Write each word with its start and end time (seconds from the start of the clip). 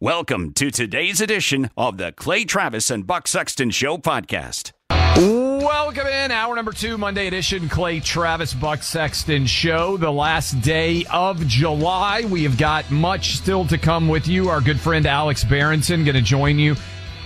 Welcome 0.00 0.52
to 0.54 0.72
today's 0.72 1.20
edition 1.20 1.70
of 1.76 1.98
the 1.98 2.10
Clay 2.10 2.44
Travis 2.44 2.90
and 2.90 3.06
Buck 3.06 3.28
Sexton 3.28 3.70
Show 3.70 3.96
podcast. 3.96 4.72
Welcome 4.90 6.08
in, 6.08 6.32
hour 6.32 6.56
number 6.56 6.72
two, 6.72 6.98
Monday 6.98 7.28
edition, 7.28 7.68
Clay 7.68 8.00
Travis 8.00 8.54
Buck 8.54 8.82
Sexton 8.82 9.46
Show. 9.46 9.96
The 9.96 10.10
last 10.10 10.60
day 10.62 11.04
of 11.12 11.46
July. 11.46 12.22
We 12.28 12.42
have 12.42 12.58
got 12.58 12.90
much 12.90 13.36
still 13.36 13.64
to 13.68 13.78
come 13.78 14.08
with 14.08 14.26
you. 14.26 14.48
Our 14.48 14.60
good 14.60 14.80
friend 14.80 15.06
Alex 15.06 15.44
Berenson 15.44 16.02
going 16.04 16.16
to 16.16 16.22
join 16.22 16.58
you 16.58 16.74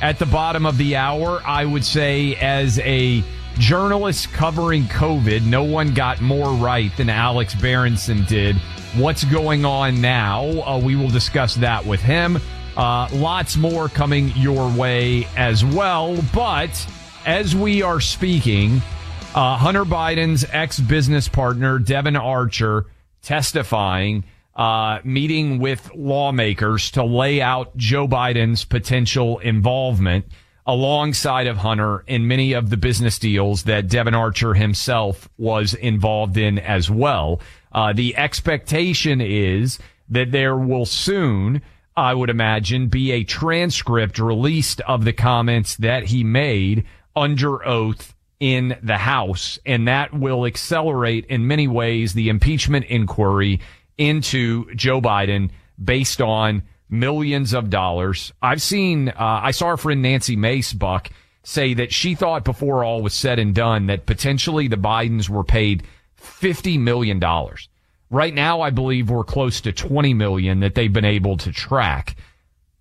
at 0.03 0.19
the 0.19 0.27
bottom 0.27 0.67
of 0.67 0.77
the 0.77 0.95
hour. 0.95 1.41
I 1.47 1.65
would 1.65 1.87
say, 1.87 2.37
as 2.37 2.79
a 2.81 3.25
journalist 3.59 4.31
covering 4.35 4.85
COVID, 4.85 5.43
no 5.47 5.65
one 5.65 5.95
got 5.95 6.21
more 6.21 6.53
right 6.53 6.95
than 6.99 7.09
Alex 7.09 7.55
Berenson 7.55 8.25
did. 8.27 8.57
What's 8.95 9.25
going 9.25 9.65
on 9.65 10.03
now? 10.03 10.45
Uh, 10.45 10.79
we 10.79 10.97
will 10.97 11.11
discuss 11.11 11.55
that 11.57 11.85
with 11.85 12.01
him. 12.01 12.39
Uh, 12.79 13.09
lots 13.13 13.57
more 13.57 13.89
coming 13.89 14.33
your 14.37 14.71
way 14.79 15.27
as 15.37 15.65
well. 15.65 16.17
But 16.33 16.71
as 17.27 17.57
we 17.57 17.83
are 17.83 18.01
speaking, 18.01 18.81
uh, 19.35 19.57
Hunter 19.57 19.85
Biden's 19.85 20.47
ex 20.53 20.79
business 20.79 21.27
partner, 21.27 21.81
Devon 21.81 22.15
Archer, 22.15 22.87
testifying, 23.21 24.23
uh, 24.55 25.01
meeting 25.03 25.59
with 25.59 25.91
lawmakers 25.93 26.93
to 26.93 27.03
lay 27.03 27.43
out 27.43 27.77
Joe 27.77 28.07
Biden's 28.07 28.65
potential 28.65 29.39
involvement 29.41 30.27
alongside 30.65 31.49
of 31.49 31.57
Hunter 31.57 32.05
in 32.07 32.29
many 32.29 32.53
of 32.53 32.71
the 32.71 32.77
business 32.77 33.19
deals 33.19 33.65
that 33.65 33.89
Devon 33.89 34.15
Archer 34.15 34.55
himself 34.55 35.29
was 35.37 35.75
involved 35.75 36.37
in 36.37 36.61
as 36.61 36.89
well. 36.89 37.41
Uh, 37.73 37.93
the 37.93 38.17
expectation 38.17 39.21
is 39.21 39.81
that 40.11 40.31
there 40.31 40.57
will 40.57 40.87
soon, 40.87 41.61
I 41.99 42.15
would 42.15 42.31
imagine, 42.31 42.87
be 42.87 43.11
a 43.11 43.25
transcript 43.25 44.21
released 44.21 44.81
of 44.83 45.05
the 45.05 45.13
comments 45.13 45.75
that 45.77 46.05
he 46.05 46.23
made 46.23 46.85
under 47.17 47.67
oath 47.67 48.15
in 48.39 48.79
the 48.85 48.99
House, 48.99 49.59
and 49.67 49.89
that 49.89 50.15
will 50.15 50.47
accelerate 50.47 51.27
in 51.27 51.49
many 51.49 51.67
ways 51.67 52.13
the 52.13 52.29
impeachment 52.29 52.85
inquiry 52.87 53.61
into 53.97 54.73
Joe 54.77 55.01
Biden 55.01 55.51
based 55.83 56.21
on 56.21 56.63
millions 56.89 57.53
of 57.53 57.69
dollars. 57.69 58.33
I've 58.41 58.63
seen, 58.63 59.09
uh, 59.09 59.15
I 59.19 59.51
saw 59.51 59.67
our 59.67 59.77
friend 59.77 60.01
Nancy 60.01 60.37
Mace 60.37 60.73
Buck 60.73 61.11
say 61.43 61.75
that 61.75 61.93
she 61.93 62.15
thought 62.15 62.45
before 62.45 62.85
all 62.85 63.03
was 63.03 63.13
said 63.13 63.41
and 63.41 63.53
done 63.55 63.87
that 63.87 64.07
potentially 64.07 64.69
the 64.69 64.77
Bidens 64.77 65.29
were 65.29 65.43
paid 65.43 65.83
$50 66.21 66.79
million. 66.79 67.21
Right 68.11 68.33
now, 68.33 68.63
I 68.63 68.71
believe 68.71 69.11
we're 69.11 69.25
close 69.25 69.61
to 69.63 69.73
20 69.73 70.15
million 70.15 70.61
that 70.61 70.75
they've 70.75 70.93
been 70.93 71.05
able 71.05 71.37
to 71.39 71.53
track. 71.53 72.17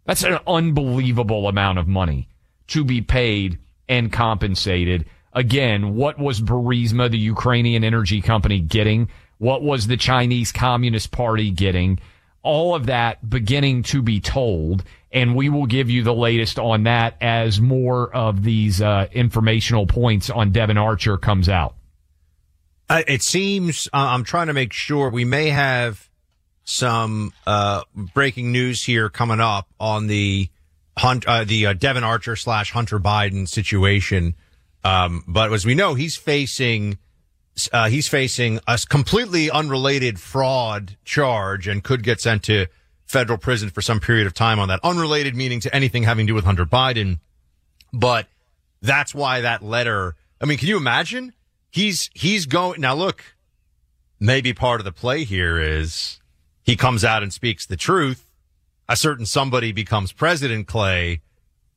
That's 0.06 0.24
an 0.24 0.40
unbelievable 0.48 1.50
amount 1.50 1.80
of 1.80 1.88
money 1.88 2.30
to 2.68 2.86
be 2.86 3.02
paid 3.02 3.60
and 3.90 4.12
compensated. 4.12 5.06
Again, 5.34 5.96
what 5.96 6.18
was 6.18 6.40
Burisma, 6.40 7.12
the 7.12 7.18
Ukrainian 7.18 7.84
energy 7.84 8.22
company, 8.22 8.62
getting? 8.62 9.10
What 9.38 9.62
was 9.62 9.88
the 9.88 9.98
Chinese 9.98 10.54
Communist 10.54 11.12
Party 11.12 11.52
getting? 11.52 12.00
All 12.42 12.74
of 12.74 12.86
that 12.86 13.30
beginning 13.30 13.84
to 13.84 14.02
be 14.02 14.22
told. 14.22 14.86
And 15.12 15.36
we 15.36 15.50
will 15.50 15.66
give 15.66 15.90
you 15.90 16.04
the 16.04 16.14
latest 16.14 16.58
on 16.58 16.84
that 16.84 17.18
as 17.22 17.60
more 17.60 18.14
of 18.16 18.44
these 18.44 18.82
uh, 18.82 19.08
informational 19.12 19.88
points 19.88 20.30
on 20.30 20.52
Devon 20.52 20.78
Archer 20.78 21.18
comes 21.18 21.50
out. 21.50 21.76
Uh, 22.90 23.04
it 23.08 23.22
seems 23.22 23.88
uh, 23.94 23.98
I'm 23.98 24.24
trying 24.24 24.48
to 24.48 24.54
make 24.54 24.74
sure 24.74 25.10
we 25.10 25.26
may 25.26 25.50
have 25.50 26.10
some 26.64 27.34
uh, 27.46 27.84
breaking 27.96 28.52
news 28.52 28.84
here 28.84 29.10
coming 29.10 29.40
up 29.40 29.68
on 29.80 30.08
the 30.08 30.50
Hunt, 30.98 31.28
uh, 31.28 31.44
the 31.44 31.68
uh, 31.68 31.74
Devon 31.74 32.04
Archer 32.04 32.36
slash 32.36 32.72
Hunter 32.72 33.00
Biden 33.00 33.48
situation. 33.48 34.36
Um, 34.84 35.24
but 35.28 35.54
as 35.54 35.66
we 35.66 35.76
know, 35.76 35.94
he's 35.94 36.16
facing 36.16 36.98
uh, 37.72 37.90
he's 37.90 38.08
facing 38.08 38.60
a 38.68 38.80
completely 38.90 39.50
unrelated 39.50 40.20
fraud 40.20 40.98
charge 41.06 41.68
and 41.68 41.84
could 41.84 42.04
get 42.04 42.22
sent 42.22 42.44
to 42.44 42.68
federal 43.06 43.38
prison 43.38 43.70
for 43.70 43.82
some 43.82 44.00
period 44.00 44.28
of 44.28 44.34
time 44.34 44.60
on 44.60 44.68
that. 44.68 44.80
Unrelated 44.84 45.36
meaning 45.36 45.60
to 45.62 45.76
anything 45.76 46.04
having 46.04 46.28
to 46.28 46.32
do 46.32 46.36
with 46.36 46.46
Hunter 46.46 46.66
Biden. 46.66 47.20
But 47.94 48.28
that's 48.82 49.14
why 49.16 49.42
that 49.42 49.64
letter. 49.64 50.16
I 50.40 50.46
mean, 50.46 50.58
can 50.58 50.68
you 50.68 50.78
imagine? 50.78 51.34
He's 51.70 52.10
he's 52.14 52.46
going 52.46 52.82
now. 52.82 52.96
Look, 52.96 53.36
maybe 54.20 54.54
part 54.54 54.82
of 54.82 54.86
the 54.86 54.92
play 54.92 55.24
here 55.24 55.60
is 55.60 56.20
he 56.64 56.76
comes 56.76 57.04
out 57.04 57.24
and 57.24 57.32
speaks 57.32 57.66
the 57.66 57.78
truth. 57.78 58.24
A 58.90 58.96
certain 58.96 59.26
somebody 59.26 59.72
becomes 59.74 60.12
president, 60.12 60.68
Clay, 60.68 61.22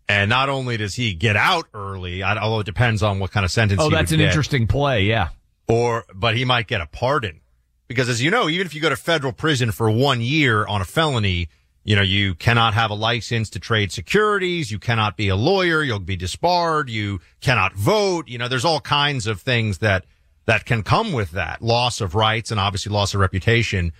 and 0.08 0.28
not 0.28 0.48
only 0.48 0.76
does 0.76 0.94
he 0.94 1.14
get 1.14 1.36
out 1.36 1.66
early, 1.74 2.22
although 2.22 2.60
it 2.60 2.66
depends 2.66 3.02
on 3.02 3.18
what 3.18 3.30
kind 3.30 3.44
of 3.44 3.50
sentence. 3.50 3.80
Oh, 3.80 3.90
that's 3.90 4.12
an 4.12 4.18
get, 4.18 4.28
interesting 4.28 4.66
play. 4.66 5.02
Yeah. 5.02 5.28
Or, 5.68 6.04
but 6.12 6.36
he 6.36 6.44
might 6.44 6.66
get 6.66 6.80
a 6.80 6.86
pardon 6.86 7.40
because, 7.86 8.08
as 8.08 8.20
you 8.20 8.30
know, 8.30 8.48
even 8.48 8.66
if 8.66 8.74
you 8.74 8.80
go 8.80 8.88
to 8.88 8.96
federal 8.96 9.32
prison 9.32 9.70
for 9.70 9.88
one 9.88 10.20
year 10.20 10.66
on 10.66 10.80
a 10.80 10.84
felony, 10.84 11.48
you 11.84 11.96
know, 11.96 12.02
you 12.02 12.34
cannot 12.34 12.74
have 12.74 12.91
a 12.91 12.94
license 12.94 13.50
to 13.50 13.59
trade 13.59 13.91
securities. 13.91 14.71
You 14.71 14.78
cannot 14.78 15.16
be 15.16 15.28
a 15.28 15.36
lawyer. 15.36 15.82
You'll 15.82 15.98
be 15.98 16.16
disbarred. 16.16 16.91
You 16.91 17.21
cannot 17.41 17.74
vote. 17.74 18.28
You 18.28 18.38
know, 18.38 18.48
there's 18.48 18.65
all 18.65 18.80
kinds 18.80 19.27
of 19.27 19.41
things 19.41 19.78
that, 19.78 20.04
that 20.44 20.66
can 20.66 20.82
come 20.82 21.12
with 21.12 21.30
that 21.32 21.62
loss 21.62 22.00
of 22.00 22.15
rights 22.15 22.50
and 22.50 22.60
obviously 22.60 22.92
loss 22.92 23.15
of 23.15 23.21
reputation. 23.21 23.92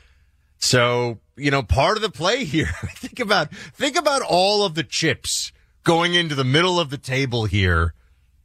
So, 0.59 1.21
you 1.37 1.51
know, 1.51 1.63
part 1.63 1.97
of 1.97 2.03
the 2.03 2.11
play 2.11 2.45
here, 2.45 2.73
think 2.95 3.19
about, 3.19 3.51
think 3.55 3.97
about 3.97 4.23
all 4.23 4.65
of 4.65 4.75
the 4.75 4.85
chips 4.85 5.51
going 5.83 6.13
into 6.13 6.35
the 6.35 6.45
middle 6.45 6.79
of 6.79 6.91
the 6.91 6.99
table 6.99 7.47
here 7.47 7.95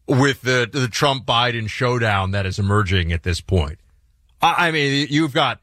with 0.07 0.43
the, 0.43 0.69
the 0.71 0.87
Trump 0.87 1.25
Biden 1.25 1.67
showdown 1.67 2.31
that 2.31 2.45
is 2.45 2.57
emerging 2.57 3.11
at 3.11 3.23
this 3.23 3.41
point. 3.41 3.79
I, 4.41 4.67
I 4.67 4.71
mean, 4.71 5.07
you've 5.09 5.33
got, 5.33 5.59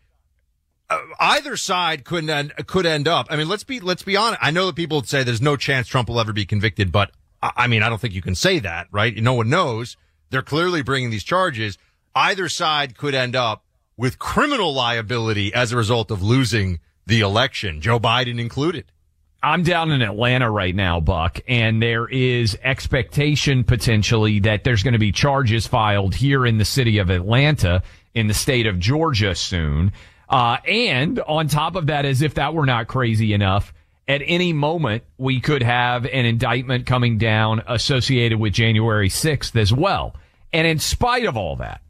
Uh, 0.93 1.01
either 1.21 1.57
side 1.57 2.05
could 2.05 2.29
end, 2.29 2.53
could 2.67 2.87
end 2.87 3.09
up. 3.09 3.29
I 3.31 3.37
mean, 3.37 3.49
let's 3.49 3.65
be 3.65 3.81
let's 3.81 4.03
be 4.03 4.17
honest. 4.17 4.41
I 4.43 4.51
know 4.51 4.67
that 4.67 4.77
people 4.77 4.99
would 4.99 5.09
say 5.09 5.23
there's 5.23 5.41
no 5.41 5.57
chance 5.57 5.89
Trump 5.89 6.09
will 6.09 6.21
ever 6.21 6.33
be 6.33 6.45
convicted, 6.45 6.93
but 6.93 7.13
I 7.43 7.67
mean, 7.67 7.83
I 7.83 7.89
don't 7.89 8.01
think 8.01 8.15
you 8.15 8.23
can 8.23 8.35
say 8.35 8.59
that, 8.61 8.89
right? 8.93 9.17
No 9.17 9.35
one 9.35 9.49
knows. 9.49 9.97
They're 10.31 10.43
clearly 10.43 10.83
bringing 10.83 11.11
these 11.11 11.25
charges. 11.25 11.79
Either 12.15 12.49
side 12.49 12.97
could 12.97 13.15
end 13.15 13.35
up 13.35 13.65
with 13.97 14.19
criminal 14.19 14.73
liability 14.75 15.53
as 15.55 15.73
a 15.73 15.77
result 15.77 16.11
of 16.11 16.23
losing 16.23 16.81
the 17.07 17.21
election, 17.21 17.81
Joe 17.81 17.99
Biden 17.99 18.39
included. 18.39 18.85
I'm 19.43 19.65
down 19.65 19.91
in 19.91 20.03
Atlanta 20.03 20.49
right 20.49 20.75
now, 20.75 21.01
Buck, 21.01 21.41
and 21.49 21.83
there 21.83 22.07
is 22.07 22.57
expectation 22.63 23.65
potentially 23.65 24.39
that 24.41 24.63
there's 24.63 24.85
going 24.85 24.93
to 24.93 25.01
be 25.01 25.11
charges 25.11 25.67
filed 25.67 26.15
here 26.15 26.47
in 26.47 26.59
the 26.59 26.65
city 26.65 26.99
of 26.99 27.11
Atlanta 27.11 27.83
in 28.15 28.29
the 28.29 28.35
state 28.35 28.69
of 28.69 28.79
Georgia 28.79 29.35
soon. 29.35 29.91
Uh, 30.33 30.57
and 30.67 31.21
on 31.21 31.47
top 31.47 31.77
of 31.77 31.89
that, 31.89 32.07
as 32.07 32.23
if 32.23 32.35
that 32.35 32.55
were 32.55 32.65
not 32.65 32.89
crazy 32.89 33.35
enough, 33.35 33.75
at 34.09 34.23
any 34.25 34.55
moment 34.55 35.05
we 35.19 35.41
could 35.41 35.63
have 35.63 36.07
an 36.07 36.25
indictment 36.25 36.87
coming 36.87 37.19
down 37.19 37.63
associated 37.69 38.41
with 38.41 38.55
January 38.55 39.11
6th 39.11 39.55
as 39.57 39.73
well. 39.73 40.17
And 40.51 40.67
in 40.67 40.79
spite 40.79 41.27
of 41.27 41.37
all 41.37 41.57
that, 41.57 41.83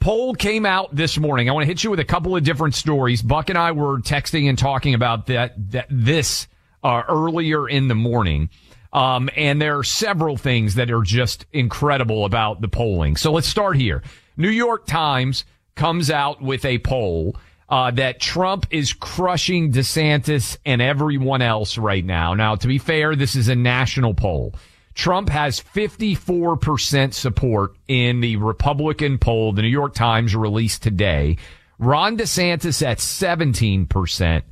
poll 0.00 0.34
came 0.34 0.66
out 0.66 0.94
this 0.94 1.16
morning. 1.16 1.48
I 1.48 1.52
want 1.52 1.62
to 1.62 1.68
hit 1.68 1.84
you 1.84 1.90
with 1.90 2.00
a 2.00 2.04
couple 2.04 2.34
of 2.34 2.42
different 2.42 2.74
stories. 2.74 3.22
Buck 3.22 3.50
and 3.50 3.58
I 3.58 3.70
were 3.70 4.00
texting 4.00 4.48
and 4.48 4.58
talking 4.58 4.94
about 4.94 5.26
that, 5.26 5.54
that 5.70 5.86
this 5.88 6.48
uh, 6.82 7.02
earlier 7.08 7.68
in 7.68 7.86
the 7.86 7.94
morning. 7.94 8.50
Um, 8.92 9.30
and 9.36 9.62
there 9.62 9.78
are 9.78 9.84
several 9.84 10.36
things 10.36 10.74
that 10.74 10.90
are 10.90 11.02
just 11.02 11.46
incredible 11.52 12.24
about 12.24 12.60
the 12.60 12.68
polling. 12.68 13.16
So 13.16 13.30
let's 13.30 13.46
start 13.46 13.76
here. 13.76 14.02
New 14.36 14.50
York 14.50 14.86
Times 14.86 15.44
comes 15.76 16.10
out 16.10 16.42
with 16.42 16.64
a 16.64 16.78
poll 16.78 17.36
uh, 17.70 17.90
that 17.92 18.20
Trump 18.20 18.66
is 18.70 18.92
crushing 18.92 19.72
DeSantis 19.72 20.58
and 20.66 20.82
everyone 20.82 21.40
else 21.40 21.78
right 21.78 22.04
now. 22.04 22.34
Now, 22.34 22.56
to 22.56 22.66
be 22.66 22.78
fair, 22.78 23.14
this 23.14 23.36
is 23.36 23.48
a 23.48 23.54
national 23.54 24.14
poll. 24.14 24.54
Trump 24.94 25.28
has 25.28 25.60
54% 25.60 27.14
support 27.14 27.76
in 27.86 28.20
the 28.20 28.36
Republican 28.36 29.18
poll 29.18 29.52
the 29.52 29.62
New 29.62 29.68
York 29.68 29.94
Times 29.94 30.34
released 30.34 30.82
today. 30.82 31.36
Ron 31.78 32.18
DeSantis 32.18 32.84
at 32.84 32.98
17%. 32.98 34.42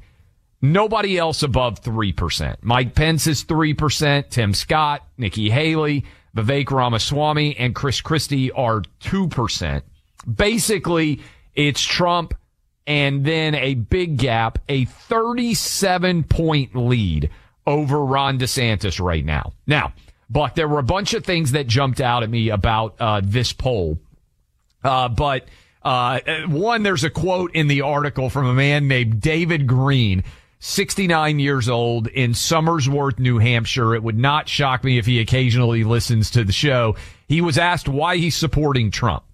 Nobody 0.63 1.19
else 1.19 1.43
above 1.43 1.83
3%. 1.83 2.57
Mike 2.63 2.95
Pence 2.95 3.27
is 3.27 3.45
3%. 3.45 4.31
Tim 4.31 4.55
Scott, 4.55 5.07
Nikki 5.19 5.51
Haley, 5.51 6.05
Vivek 6.37 6.71
Ramaswamy, 6.71 7.57
and 7.57 7.75
Chris 7.75 8.01
Christie 8.01 8.51
are 8.53 8.83
2%. 9.01 9.83
Basically, 10.33 11.21
it's 11.55 11.83
Trump 11.83 12.35
and 12.89 13.23
then 13.23 13.55
a 13.55 13.75
big 13.75 14.17
gap, 14.17 14.59
a 14.67 14.87
37 14.87 16.25
point 16.25 16.75
lead 16.75 17.29
over 17.67 18.03
Ron 18.03 18.39
DeSantis 18.39 18.99
right 18.99 19.25
now. 19.25 19.53
Now, 19.67 19.93
Buck, 20.31 20.55
there 20.55 20.67
were 20.67 20.79
a 20.79 20.85
bunch 20.85 21.13
of 21.13 21.23
things 21.23 21.53
that 21.53 21.67
jumped 21.67 22.01
out 22.01 22.23
at 22.23 22.31
me 22.31 22.49
about 22.49 22.97
uh, 22.99 23.21
this 23.23 23.53
poll. 23.53 23.99
Uh, 24.83 25.11
but 25.11 25.47
uh, 25.83 26.21
one, 26.47 26.83
there's 26.83 27.05
a 27.05 27.11
quote 27.11 27.55
in 27.55 27.69
the 27.69 27.83
article 27.83 28.31
from 28.31 28.47
a 28.47 28.55
man 28.55 28.89
named 28.89 29.21
David 29.21 29.67
Green 29.67 30.25
69 30.61 31.39
years 31.39 31.69
old 31.69 32.07
in 32.09 32.33
Somersworth, 32.33 33.19
New 33.19 33.37
Hampshire. 33.37 33.95
It 33.95 34.03
would 34.03 34.19
not 34.19 34.49
shock 34.49 34.83
me 34.83 34.97
if 34.97 35.05
he 35.05 35.21
occasionally 35.21 35.85
listens 35.85 36.31
to 36.31 36.43
the 36.43 36.53
show. 36.53 36.97
He 37.29 37.43
was 37.43 37.59
asked 37.59 37.87
why 37.87 38.17
he's 38.17 38.35
supporting 38.35 38.91
Trump. 38.91 39.25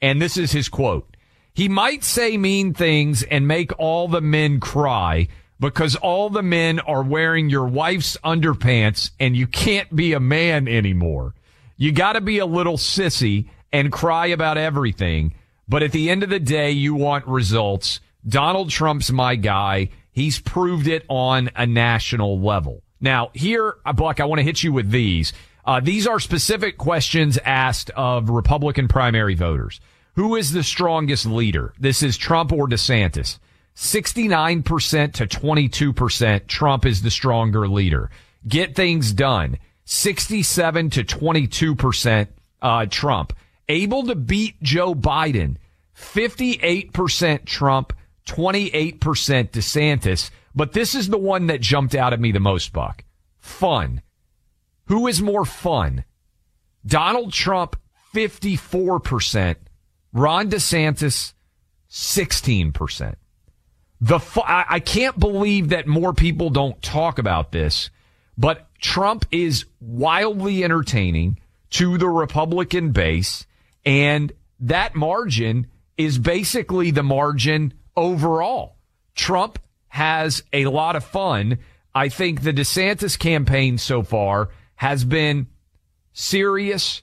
And 0.00 0.20
this 0.20 0.38
is 0.38 0.50
his 0.50 0.70
quote. 0.70 1.11
He 1.54 1.68
might 1.68 2.02
say 2.02 2.38
mean 2.38 2.72
things 2.72 3.22
and 3.22 3.46
make 3.46 3.78
all 3.78 4.08
the 4.08 4.20
men 4.20 4.58
cry 4.58 5.28
because 5.60 5.96
all 5.96 6.30
the 6.30 6.42
men 6.42 6.80
are 6.80 7.02
wearing 7.02 7.50
your 7.50 7.66
wife's 7.66 8.16
underpants 8.24 9.10
and 9.20 9.36
you 9.36 9.46
can't 9.46 9.94
be 9.94 10.12
a 10.12 10.20
man 10.20 10.66
anymore. 10.66 11.34
You 11.76 11.92
got 11.92 12.14
to 12.14 12.20
be 12.20 12.38
a 12.38 12.46
little 12.46 12.76
sissy 12.76 13.48
and 13.72 13.92
cry 13.92 14.26
about 14.26 14.58
everything. 14.58 15.34
But 15.68 15.82
at 15.82 15.92
the 15.92 16.10
end 16.10 16.22
of 16.22 16.30
the 16.30 16.40
day, 16.40 16.70
you 16.70 16.94
want 16.94 17.26
results. 17.26 18.00
Donald 18.26 18.70
Trump's 18.70 19.12
my 19.12 19.36
guy. 19.36 19.90
He's 20.10 20.38
proved 20.40 20.86
it 20.86 21.04
on 21.08 21.50
a 21.54 21.66
national 21.66 22.40
level. 22.40 22.82
Now, 23.00 23.30
here, 23.34 23.76
Buck, 23.94 24.20
I 24.20 24.24
want 24.24 24.38
to 24.38 24.44
hit 24.44 24.62
you 24.62 24.72
with 24.72 24.90
these. 24.90 25.32
Uh, 25.64 25.80
these 25.80 26.06
are 26.06 26.18
specific 26.18 26.76
questions 26.76 27.38
asked 27.44 27.90
of 27.90 28.30
Republican 28.30 28.88
primary 28.88 29.34
voters. 29.34 29.80
Who 30.14 30.36
is 30.36 30.52
the 30.52 30.62
strongest 30.62 31.24
leader? 31.24 31.72
This 31.78 32.02
is 32.02 32.16
Trump 32.16 32.52
or 32.52 32.68
DeSantis. 32.68 33.38
69% 33.74 35.12
to 35.14 35.26
22%, 35.26 36.46
Trump 36.46 36.84
is 36.84 37.00
the 37.00 37.10
stronger 37.10 37.66
leader. 37.66 38.10
Get 38.46 38.74
things 38.74 39.12
done. 39.12 39.58
67 39.86 40.90
to 40.90 41.04
22%, 41.04 42.28
uh, 42.60 42.86
Trump. 42.90 43.32
Able 43.68 44.04
to 44.04 44.14
beat 44.14 44.62
Joe 44.62 44.94
Biden. 44.94 45.56
58% 45.96 47.46
Trump, 47.46 47.94
28% 48.26 48.98
DeSantis. 48.98 50.30
But 50.54 50.72
this 50.72 50.94
is 50.94 51.08
the 51.08 51.18
one 51.18 51.46
that 51.46 51.62
jumped 51.62 51.94
out 51.94 52.12
at 52.12 52.20
me 52.20 52.32
the 52.32 52.40
most, 52.40 52.72
Buck. 52.72 53.04
Fun. 53.38 54.02
Who 54.86 55.06
is 55.06 55.22
more 55.22 55.46
fun? 55.46 56.04
Donald 56.84 57.32
Trump, 57.32 57.76
54%. 58.14 59.56
Ron 60.12 60.50
DeSantis, 60.50 61.32
16%. 61.90 63.14
The 64.00 64.18
I 64.44 64.80
can't 64.80 65.16
believe 65.18 65.68
that 65.68 65.86
more 65.86 66.12
people 66.12 66.50
don't 66.50 66.80
talk 66.82 67.20
about 67.20 67.52
this, 67.52 67.88
but 68.36 68.66
Trump 68.80 69.24
is 69.30 69.64
wildly 69.80 70.64
entertaining 70.64 71.38
to 71.70 71.96
the 71.98 72.08
Republican 72.08 72.90
base, 72.90 73.46
and 73.84 74.32
that 74.58 74.96
margin 74.96 75.68
is 75.96 76.18
basically 76.18 76.90
the 76.90 77.04
margin 77.04 77.74
overall. 77.96 78.76
Trump 79.14 79.60
has 79.88 80.42
a 80.52 80.66
lot 80.66 80.96
of 80.96 81.04
fun. 81.04 81.58
I 81.94 82.08
think 82.08 82.42
the 82.42 82.52
DeSantis 82.52 83.16
campaign 83.16 83.78
so 83.78 84.02
far 84.02 84.48
has 84.74 85.04
been 85.04 85.46
serious 86.12 87.02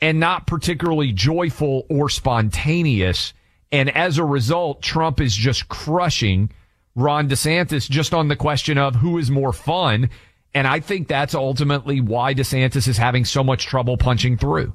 and 0.00 0.20
not 0.20 0.46
particularly 0.46 1.12
joyful 1.12 1.86
or 1.88 2.08
spontaneous. 2.08 3.32
And 3.72 3.94
as 3.96 4.18
a 4.18 4.24
result, 4.24 4.82
Trump 4.82 5.20
is 5.20 5.34
just 5.34 5.68
crushing 5.68 6.50
Ron 6.94 7.28
DeSantis 7.28 7.88
just 7.88 8.14
on 8.14 8.28
the 8.28 8.36
question 8.36 8.78
of 8.78 8.96
who 8.96 9.18
is 9.18 9.30
more 9.30 9.52
fun. 9.52 10.10
And 10.54 10.66
I 10.66 10.80
think 10.80 11.08
that's 11.08 11.34
ultimately 11.34 12.00
why 12.00 12.34
DeSantis 12.34 12.86
is 12.86 12.96
having 12.96 13.24
so 13.24 13.42
much 13.42 13.66
trouble 13.66 13.96
punching 13.96 14.38
through. 14.38 14.74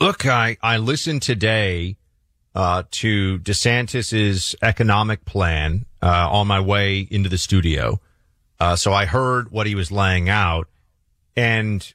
Look, 0.00 0.26
I, 0.26 0.56
I 0.62 0.78
listened 0.78 1.22
today 1.22 1.98
uh, 2.54 2.82
to 2.90 3.38
DeSantis's 3.38 4.56
economic 4.62 5.24
plan 5.24 5.86
uh, 6.02 6.28
on 6.30 6.46
my 6.46 6.60
way 6.60 7.06
into 7.10 7.28
the 7.28 7.38
studio. 7.38 8.00
Uh, 8.58 8.76
so 8.76 8.92
I 8.92 9.04
heard 9.04 9.50
what 9.50 9.66
he 9.66 9.74
was 9.74 9.92
laying 9.92 10.28
out, 10.28 10.68
and 11.36 11.94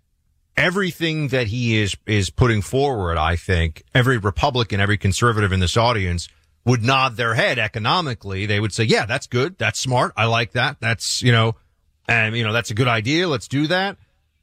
everything 0.57 1.29
that 1.29 1.47
he 1.47 1.77
is 1.81 1.95
is 2.05 2.29
putting 2.29 2.61
forward. 2.61 3.17
I 3.17 3.35
think 3.35 3.83
every 3.93 4.17
Republican, 4.17 4.79
every 4.79 4.97
conservative 4.97 5.51
in 5.51 5.59
this 5.59 5.77
audience 5.77 6.27
would 6.65 6.83
nod 6.83 7.15
their 7.15 7.35
head 7.35 7.59
economically. 7.59 8.45
They 8.45 8.59
would 8.59 8.73
say, 8.73 8.83
"Yeah, 8.83 9.05
that's 9.05 9.27
good. 9.27 9.57
That's 9.57 9.79
smart. 9.79 10.13
I 10.17 10.25
like 10.25 10.53
that. 10.53 10.77
That's 10.79 11.21
you 11.21 11.31
know, 11.31 11.55
and 12.07 12.35
you 12.35 12.43
know, 12.43 12.53
that's 12.53 12.71
a 12.71 12.75
good 12.75 12.87
idea. 12.87 13.27
Let's 13.27 13.47
do 13.47 13.67
that." 13.67 13.97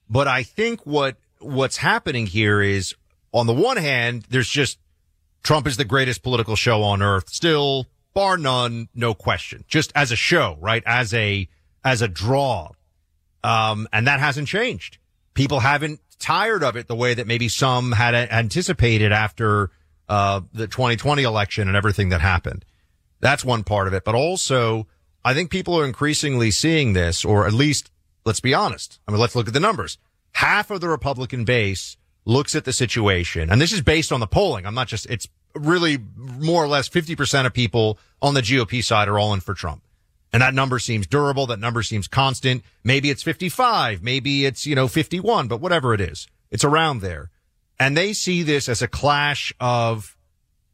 But 0.09 0.29
I 0.29 0.43
think 0.43 0.85
what 0.85 1.17
what's 1.39 1.79
happening 1.79 2.27
here 2.27 2.61
is, 2.63 2.95
on 3.33 3.47
the 3.47 3.55
one 3.55 3.77
hand, 3.77 4.27
there's 4.31 4.49
just 4.49 4.79
Trump 5.43 5.67
is 5.67 5.77
the 5.77 5.85
greatest 5.85 6.23
political 6.23 6.57
show 6.57 6.83
on 6.83 7.03
earth, 7.03 7.29
still, 7.29 7.87
bar 8.15 8.37
none, 8.37 8.89
no 8.95 9.15
question. 9.15 9.65
Just 9.69 9.93
as 9.95 10.13
a 10.13 10.17
show, 10.17 10.57
right? 10.61 10.83
As 10.87 11.13
a, 11.15 11.49
as 11.85 12.03
a 12.03 12.09
draw. 12.09 12.71
Um, 13.43 13.89
and 13.93 14.07
that 14.07 14.21
hasn't 14.21 14.47
changed. 14.47 14.99
People 15.35 15.61
haven't 15.61 16.01
tired 16.19 16.63
of 16.63 16.77
it 16.77 16.89
the 16.89 16.95
way 16.95 17.15
that 17.15 17.27
maybe 17.27 17.49
some 17.49 17.93
had 17.93 18.15
anticipated 18.15 19.13
after, 19.13 19.71
uh, 20.09 20.41
the 20.53 20.67
2020 20.67 21.23
election 21.23 21.69
and 21.69 21.77
everything 21.77 22.11
that 22.11 22.21
happened. 22.21 22.65
That's 23.21 23.45
one 23.45 23.65
part 23.65 23.87
of 23.87 23.95
it. 23.95 24.05
But 24.05 24.15
also, 24.15 24.87
I 25.25 25.35
think 25.35 25.51
people 25.51 25.79
are 25.79 25.85
increasingly 25.85 26.51
seeing 26.51 26.93
this, 26.93 27.25
or 27.25 27.47
at 27.47 27.53
least, 27.53 27.91
let's 28.25 28.41
be 28.41 28.55
honest. 28.55 28.99
I 29.07 29.13
mean, 29.13 29.21
let's 29.21 29.37
look 29.37 29.49
at 29.49 29.55
the 29.55 29.61
numbers. 29.61 29.99
Half 30.33 30.71
of 30.71 30.81
the 30.81 30.89
Republican 30.89 31.45
base 31.45 31.97
looks 32.25 32.55
at 32.55 32.65
the 32.65 32.73
situation, 32.73 33.51
and 33.51 33.61
this 33.61 33.73
is 33.73 33.81
based 33.81 34.13
on 34.13 34.21
the 34.21 34.27
polling. 34.27 34.67
I'm 34.67 34.75
not 34.75 34.89
just, 34.89 35.07
it's 35.07 35.29
really 35.55 35.99
more 36.17 36.63
or 36.63 36.69
less 36.69 36.89
50% 36.89 37.47
of 37.47 37.53
people 37.53 37.99
on 38.21 38.35
the 38.35 38.41
GOP 38.41 38.83
side 38.83 39.09
are 39.09 39.19
all 39.19 39.35
in 39.35 39.41
for 39.41 39.55
Trump. 39.55 39.83
And 40.33 40.43
that 40.43 40.55
number 40.55 40.79
seems 40.79 41.07
durable. 41.07 41.47
That 41.47 41.61
number 41.61 41.83
seems 41.83 42.09
constant. 42.09 42.65
Maybe 42.85 43.11
it's 43.11 43.23
55. 43.23 44.03
Maybe 44.03 44.47
it's, 44.47 44.67
you 44.67 44.75
know, 44.75 44.89
51, 44.89 45.49
but 45.49 45.61
whatever 45.61 45.93
it 45.93 46.01
is, 46.01 46.27
it's 46.51 46.65
around 46.65 47.01
there. 47.01 47.31
And 47.79 47.97
they 47.97 48.13
see 48.13 48.43
this 48.43 48.69
as 48.69 48.81
a 48.81 48.89
clash 48.89 49.53
of, 49.61 50.17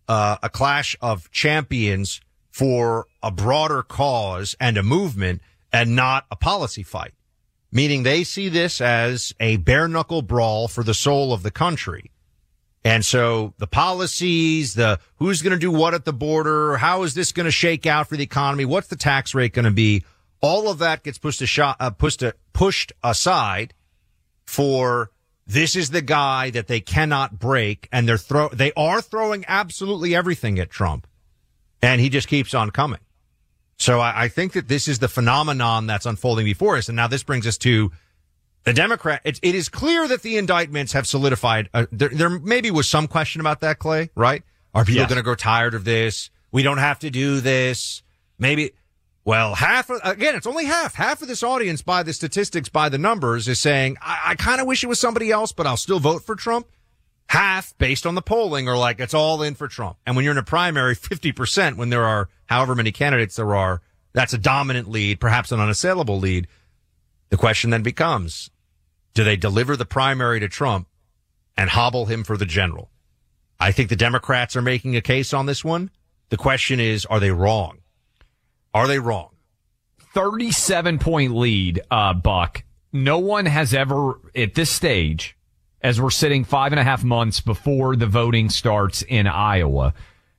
uh, 0.06 0.36
a 0.42 0.48
clash 0.48 0.96
of 1.00 1.30
champions 1.30 2.20
for 2.50 3.06
a 3.22 3.30
broader 3.30 3.82
cause 3.82 4.54
and 4.60 4.76
a 4.76 4.82
movement 4.82 5.42
and 5.72 5.96
not 5.96 6.26
a 6.30 6.36
policy 6.36 6.82
fight 6.82 7.12
meaning 7.70 8.02
they 8.02 8.24
see 8.24 8.48
this 8.48 8.80
as 8.80 9.34
a 9.40 9.56
bare 9.58 9.88
knuckle 9.88 10.22
brawl 10.22 10.68
for 10.68 10.82
the 10.82 10.94
soul 10.94 11.32
of 11.32 11.42
the 11.42 11.50
country. 11.50 12.10
And 12.88 13.04
so 13.04 13.52
the 13.58 13.66
policies, 13.66 14.72
the 14.72 14.98
who's 15.16 15.42
going 15.42 15.52
to 15.52 15.58
do 15.58 15.70
what 15.70 15.92
at 15.92 16.06
the 16.06 16.12
border, 16.14 16.78
how 16.78 17.02
is 17.02 17.12
this 17.12 17.32
going 17.32 17.44
to 17.44 17.50
shake 17.50 17.84
out 17.84 18.08
for 18.08 18.16
the 18.16 18.22
economy, 18.22 18.64
what's 18.64 18.86
the 18.86 18.96
tax 18.96 19.34
rate 19.34 19.52
going 19.52 19.66
to 19.66 19.70
be, 19.70 20.04
all 20.40 20.70
of 20.70 20.78
that 20.78 21.02
gets 21.02 21.18
pushed, 21.18 21.40
shot, 21.40 21.76
uh, 21.80 21.90
pushed, 21.90 22.24
pushed 22.54 22.94
aside 23.04 23.74
for 24.46 25.10
this 25.46 25.76
is 25.76 25.90
the 25.90 26.00
guy 26.00 26.48
that 26.48 26.66
they 26.66 26.80
cannot 26.80 27.38
break, 27.38 27.90
and 27.92 28.08
they're 28.08 28.16
throw 28.16 28.48
they 28.48 28.72
are 28.72 29.02
throwing 29.02 29.44
absolutely 29.48 30.14
everything 30.14 30.58
at 30.58 30.70
Trump, 30.70 31.06
and 31.82 32.00
he 32.00 32.08
just 32.08 32.26
keeps 32.26 32.54
on 32.54 32.70
coming. 32.70 33.00
So 33.76 34.00
I, 34.00 34.24
I 34.24 34.28
think 34.28 34.54
that 34.54 34.68
this 34.68 34.88
is 34.88 34.98
the 34.98 35.08
phenomenon 35.08 35.86
that's 35.86 36.06
unfolding 36.06 36.46
before 36.46 36.78
us, 36.78 36.88
and 36.88 36.96
now 36.96 37.06
this 37.06 37.22
brings 37.22 37.46
us 37.46 37.58
to 37.58 37.92
the 38.64 38.72
Democrat. 38.72 39.20
It, 39.24 39.38
it 39.42 39.54
is 39.54 39.68
clear 39.68 40.06
that 40.08 40.22
the 40.22 40.36
indictments 40.36 40.92
have 40.92 41.06
solidified. 41.06 41.68
Uh, 41.72 41.86
there, 41.90 42.08
there 42.10 42.28
maybe 42.30 42.70
was 42.70 42.88
some 42.88 43.06
question 43.08 43.40
about 43.40 43.60
that, 43.60 43.78
Clay. 43.78 44.10
Right? 44.14 44.42
Are 44.74 44.84
people 44.84 45.00
Yes. 45.02 45.08
going 45.08 45.16
to 45.16 45.22
grow 45.22 45.34
tired 45.34 45.74
of 45.74 45.84
this? 45.84 46.30
We 46.52 46.62
don't 46.62 46.78
have 46.78 46.98
to 47.00 47.10
do 47.10 47.40
this. 47.40 48.02
Maybe. 48.38 48.72
Well, 49.24 49.54
half 49.54 49.90
of, 49.90 50.00
again, 50.04 50.34
it's 50.36 50.46
only 50.46 50.64
half. 50.64 50.94
Half 50.94 51.20
of 51.22 51.28
this 51.28 51.42
audience 51.42 51.82
by 51.82 52.02
the 52.02 52.12
statistics, 52.14 52.68
by 52.70 52.88
the 52.88 52.96
numbers 52.98 53.46
is 53.48 53.60
saying, 53.60 53.96
I, 54.00 54.20
I 54.28 54.34
kind 54.36 54.60
of 54.60 54.66
wish 54.66 54.82
it 54.82 54.86
was 54.86 54.98
somebody 55.00 55.30
else, 55.30 55.52
but 55.52 55.66
I'll 55.66 55.76
still 55.76 55.98
vote 56.00 56.24
for 56.24 56.34
Trump. 56.34 56.66
Half, 57.28 57.76
based 57.76 58.06
on 58.06 58.14
the 58.14 58.22
polling, 58.22 58.68
are 58.70 58.78
like, 58.78 59.00
it's 59.00 59.12
all 59.12 59.42
in 59.42 59.54
for 59.54 59.68
Trump. 59.68 59.98
And 60.06 60.16
when 60.16 60.24
you're 60.24 60.32
in 60.32 60.38
a 60.38 60.42
primary, 60.42 60.96
50% 60.96 61.76
when 61.76 61.90
there 61.90 62.04
are 62.04 62.30
however 62.46 62.74
many 62.74 62.90
candidates 62.90 63.36
there 63.36 63.54
are, 63.54 63.82
that's 64.14 64.32
a 64.32 64.38
dominant 64.38 64.88
lead, 64.88 65.20
perhaps 65.20 65.52
an 65.52 65.60
unassailable 65.60 66.18
lead. 66.18 66.48
The 67.30 67.36
question 67.36 67.70
then 67.70 67.82
becomes, 67.82 68.50
do 69.14 69.24
they 69.24 69.36
deliver 69.36 69.76
the 69.76 69.84
primary 69.84 70.40
to 70.40 70.48
Trump 70.48 70.88
and 71.56 71.70
hobble 71.70 72.06
him 72.06 72.24
for 72.24 72.36
the 72.36 72.46
general? 72.46 72.90
I 73.60 73.72
think 73.72 73.88
the 73.88 73.96
Democrats 73.96 74.56
are 74.56 74.62
making 74.62 74.96
a 74.96 75.00
case 75.00 75.34
on 75.34 75.46
this 75.46 75.64
one. 75.64 75.90
The 76.30 76.36
question 76.36 76.80
is, 76.80 77.04
are 77.06 77.20
they 77.20 77.30
wrong? 77.30 77.78
Are 78.72 78.86
they 78.86 78.98
wrong? 78.98 79.30
37 80.14 80.98
point 80.98 81.34
lead, 81.34 81.80
uh, 81.90 82.14
Buck. 82.14 82.64
No 82.92 83.18
one 83.18 83.46
has 83.46 83.74
ever, 83.74 84.20
at 84.34 84.54
this 84.54 84.70
stage, 84.70 85.36
as 85.80 86.00
we're 86.00 86.10
sitting 86.10 86.44
five 86.44 86.72
and 86.72 86.80
a 86.80 86.84
half 86.84 87.04
months 87.04 87.40
before 87.40 87.96
the 87.96 88.06
voting 88.06 88.48
starts 88.48 89.02
in 89.02 89.26
Iowa, 89.26 89.94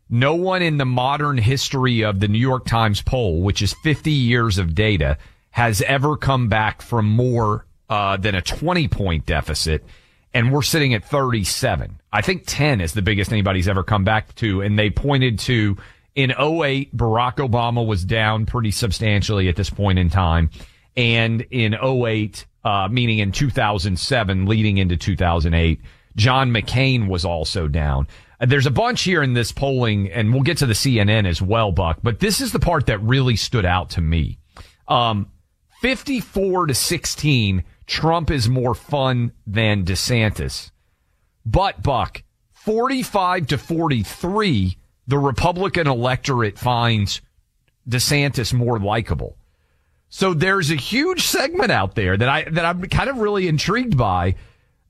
no 0.10 0.36
one 0.36 0.62
in 0.62 0.78
the 0.78 0.86
modern 0.86 1.38
history 1.38 2.04
of 2.04 2.20
the 2.20 2.28
New 2.28 2.40
York 2.40 2.66
Times 2.66 3.02
poll, 3.02 3.42
which 3.42 3.62
is 3.62 3.76
50 3.84 4.12
years 4.12 4.58
of 4.58 4.74
data, 4.74 5.18
has 5.60 5.82
ever 5.82 6.16
come 6.16 6.48
back 6.48 6.82
from 6.82 7.06
more 7.06 7.66
uh, 7.90 8.16
than 8.16 8.34
a 8.34 8.42
20 8.42 8.88
point 8.88 9.26
deficit. 9.26 9.84
And 10.34 10.54
we're 10.54 10.62
sitting 10.62 10.94
at 10.94 11.04
37. 11.04 12.00
I 12.14 12.22
think 12.22 12.44
10 12.46 12.80
is 12.80 12.94
the 12.94 13.02
biggest 13.02 13.30
anybody's 13.30 13.68
ever 13.68 13.84
come 13.84 14.06
back 14.06 14.34
to. 14.36 14.62
And 14.62 14.80
they 14.80 14.90
pointed 14.90 15.38
to 15.40 15.76
in 16.16 16.32
08, 16.32 16.96
Barack 16.96 17.46
Obama 17.46 17.86
was 17.86 18.06
down 18.06 18.46
pretty 18.46 18.72
substantially 18.72 19.50
at 19.50 19.58
this 19.58 19.70
point 19.70 20.00
in 20.00 20.10
time. 20.10 20.50
And 20.96 21.42
in 21.52 21.74
08, 21.74 22.46
uh, 22.64 22.88
meaning 22.90 23.20
in 23.20 23.34
2007, 23.34 24.46
leading 24.46 24.78
into 24.78 24.96
2008, 24.96 25.82
John 26.16 26.52
McCain 26.52 27.10
was 27.10 27.26
also 27.26 27.68
down. 27.68 28.08
There's 28.40 28.66
a 28.66 28.72
bunch 28.72 29.02
here 29.02 29.22
in 29.22 29.34
this 29.34 29.52
polling, 29.52 30.10
and 30.10 30.32
we'll 30.32 30.44
get 30.44 30.60
to 30.60 30.66
the 30.66 30.74
CNN 30.74 31.28
as 31.28 31.42
well, 31.42 31.74
Buck, 31.74 32.00
but 32.02 32.22
this 32.22 32.40
is 32.40 32.54
the 32.54 32.60
part 32.60 32.86
that 32.86 33.00
really 33.00 33.36
stood 33.36 33.66
out 33.66 33.90
to 33.92 34.02
me. 34.02 34.38
Um, 34.88 35.30
54 35.80 36.68
to 36.68 36.74
16, 36.74 37.64
Trump 37.88 38.30
is 38.30 38.50
more 38.50 38.76
fun 38.76 39.32
than 39.48 39.86
DeSantis. 39.86 40.72
But, 41.46 41.82
Buck, 41.82 42.24
45 42.52 43.48
to 43.48 43.58
43, 43.58 44.78
the 45.08 45.18
Republican 45.18 45.88
electorate 45.88 46.60
finds 46.60 47.22
DeSantis 47.88 48.54
more 48.54 48.78
likable. 48.78 49.38
So 50.10 50.34
there's 50.34 50.70
a 50.70 50.76
huge 50.76 51.24
segment 51.24 51.72
out 51.72 51.96
there 51.96 52.18
that 52.18 52.28
I 52.28 52.44
that 52.44 52.66
I'm 52.66 52.82
kind 52.84 53.10
of 53.10 53.20
really 53.20 53.48
intrigued 53.48 53.98
by 53.98 54.36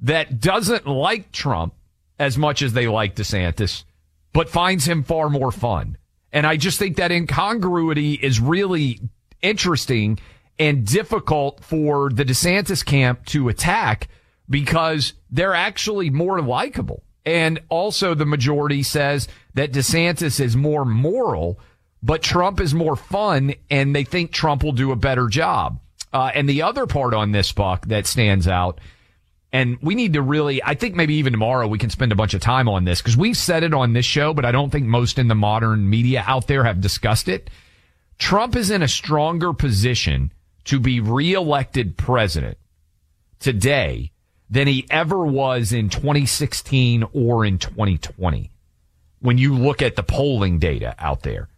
that 0.02 0.40
doesn't 0.40 0.88
like 0.88 1.32
Trump 1.32 1.74
as 2.18 2.38
much 2.38 2.62
as 2.62 2.74
they 2.74 2.88
like 2.88 3.16
DeSantis, 3.16 3.84
but 4.34 4.50
finds 4.50 4.86
him 4.86 5.04
far 5.04 5.30
more 5.30 5.52
fun. 5.52 5.98
And 6.32 6.48
I 6.48 6.58
just 6.58 6.80
think 6.80 6.98
that 6.98 7.12
incongruity 7.12 8.14
is 8.14 8.40
really 8.40 9.00
interesting 9.42 10.20
and 10.60 10.86
difficult 10.86 11.64
for 11.64 12.10
the 12.10 12.26
DeSantis 12.26 12.86
camp 12.86 13.26
to 13.28 13.50
attack 13.50 14.10
because 14.50 15.14
they're 15.32 15.56
actually 15.56 16.10
more 16.10 16.42
likable. 16.42 17.04
And 17.26 17.60
also 17.70 18.14
the 18.14 18.26
majority 18.26 18.84
says 18.84 19.28
that 19.54 19.72
DeSantis 19.72 20.40
is 20.40 20.56
more 20.56 20.86
moral, 20.86 21.60
but 22.04 22.22
Trump 22.22 22.60
is 22.60 22.74
more 22.74 22.96
fun 22.96 23.54
and 23.70 23.96
they 23.96 24.04
think 24.04 24.32
Trump 24.32 24.64
will 24.64 24.72
do 24.74 24.92
a 24.92 24.96
better 24.96 25.28
job. 25.28 25.80
Uh, 26.12 26.32
and 26.34 26.50
the 26.50 26.64
other 26.64 26.88
part 26.88 27.14
on 27.14 27.32
this 27.32 27.52
buck 27.52 27.86
that 27.88 28.08
stands 28.08 28.48
out 28.48 28.80
and 29.52 29.80
we 29.82 29.96
need 29.96 30.14
to 30.14 30.22
really, 30.22 30.64
I 30.64 30.76
think 30.76 30.96
maybe 30.96 31.16
even 31.16 31.34
tomorrow 31.34 31.68
we 31.68 31.80
can 31.80 31.90
spend 31.90 32.12
a 32.12 32.16
bunch 32.16 32.34
of 32.34 32.42
time 32.42 32.70
on 32.70 32.84
this 32.84 33.02
because 33.02 33.18
we've 33.18 33.38
said 33.38 33.64
it 33.64 33.74
on 33.74 33.94
this 33.94 34.06
show, 34.06 34.34
but 34.34 34.46
I 34.46 34.52
don't 34.52 34.70
think 34.70 34.86
most 34.86 35.18
in 35.18 35.28
the 35.28 35.36
modern 35.36 35.90
media 35.90 36.24
out 36.28 36.48
there 36.48 36.64
have 36.64 36.82
discussed 36.82 37.28
it. 37.28 37.50
Trump 38.20 38.56
is 38.56 38.70
in 38.70 38.84
a 38.84 38.88
stronger 38.88 39.54
position 39.54 40.32
to 40.66 40.80
be 40.80 41.00
reelected 41.00 41.98
president 41.98 42.58
today 43.40 44.12
than 44.50 44.68
he 44.68 44.86
ever 44.90 45.26
was 45.26 45.72
in 45.74 45.90
2016 45.90 47.06
or 47.14 47.46
in 47.46 47.58
2020. 47.58 48.52
When 49.20 49.38
you 49.38 49.54
look 49.54 49.82
at 49.82 49.96
the 49.96 50.04
polling 50.04 50.60
data 50.60 50.96
out 50.98 51.24
there, 51.24 51.50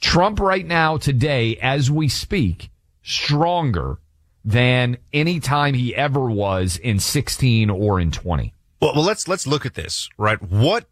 Trump 0.00 0.40
right 0.40 0.66
now 0.66 0.96
today, 0.96 1.56
as 1.56 1.90
we 1.90 2.08
speak, 2.08 2.70
stronger 3.02 3.98
than 4.44 4.98
any 5.12 5.40
time 5.40 5.74
he 5.74 5.94
ever 5.94 6.28
was 6.28 6.76
in 6.76 6.98
16 6.98 7.70
or 7.70 8.00
in 8.00 8.10
20. 8.10 8.54
Well, 8.84 8.92
well, 8.96 9.04
let's 9.04 9.28
let's 9.28 9.46
look 9.46 9.64
at 9.64 9.72
this, 9.72 10.10
right? 10.18 10.42
What, 10.42 10.84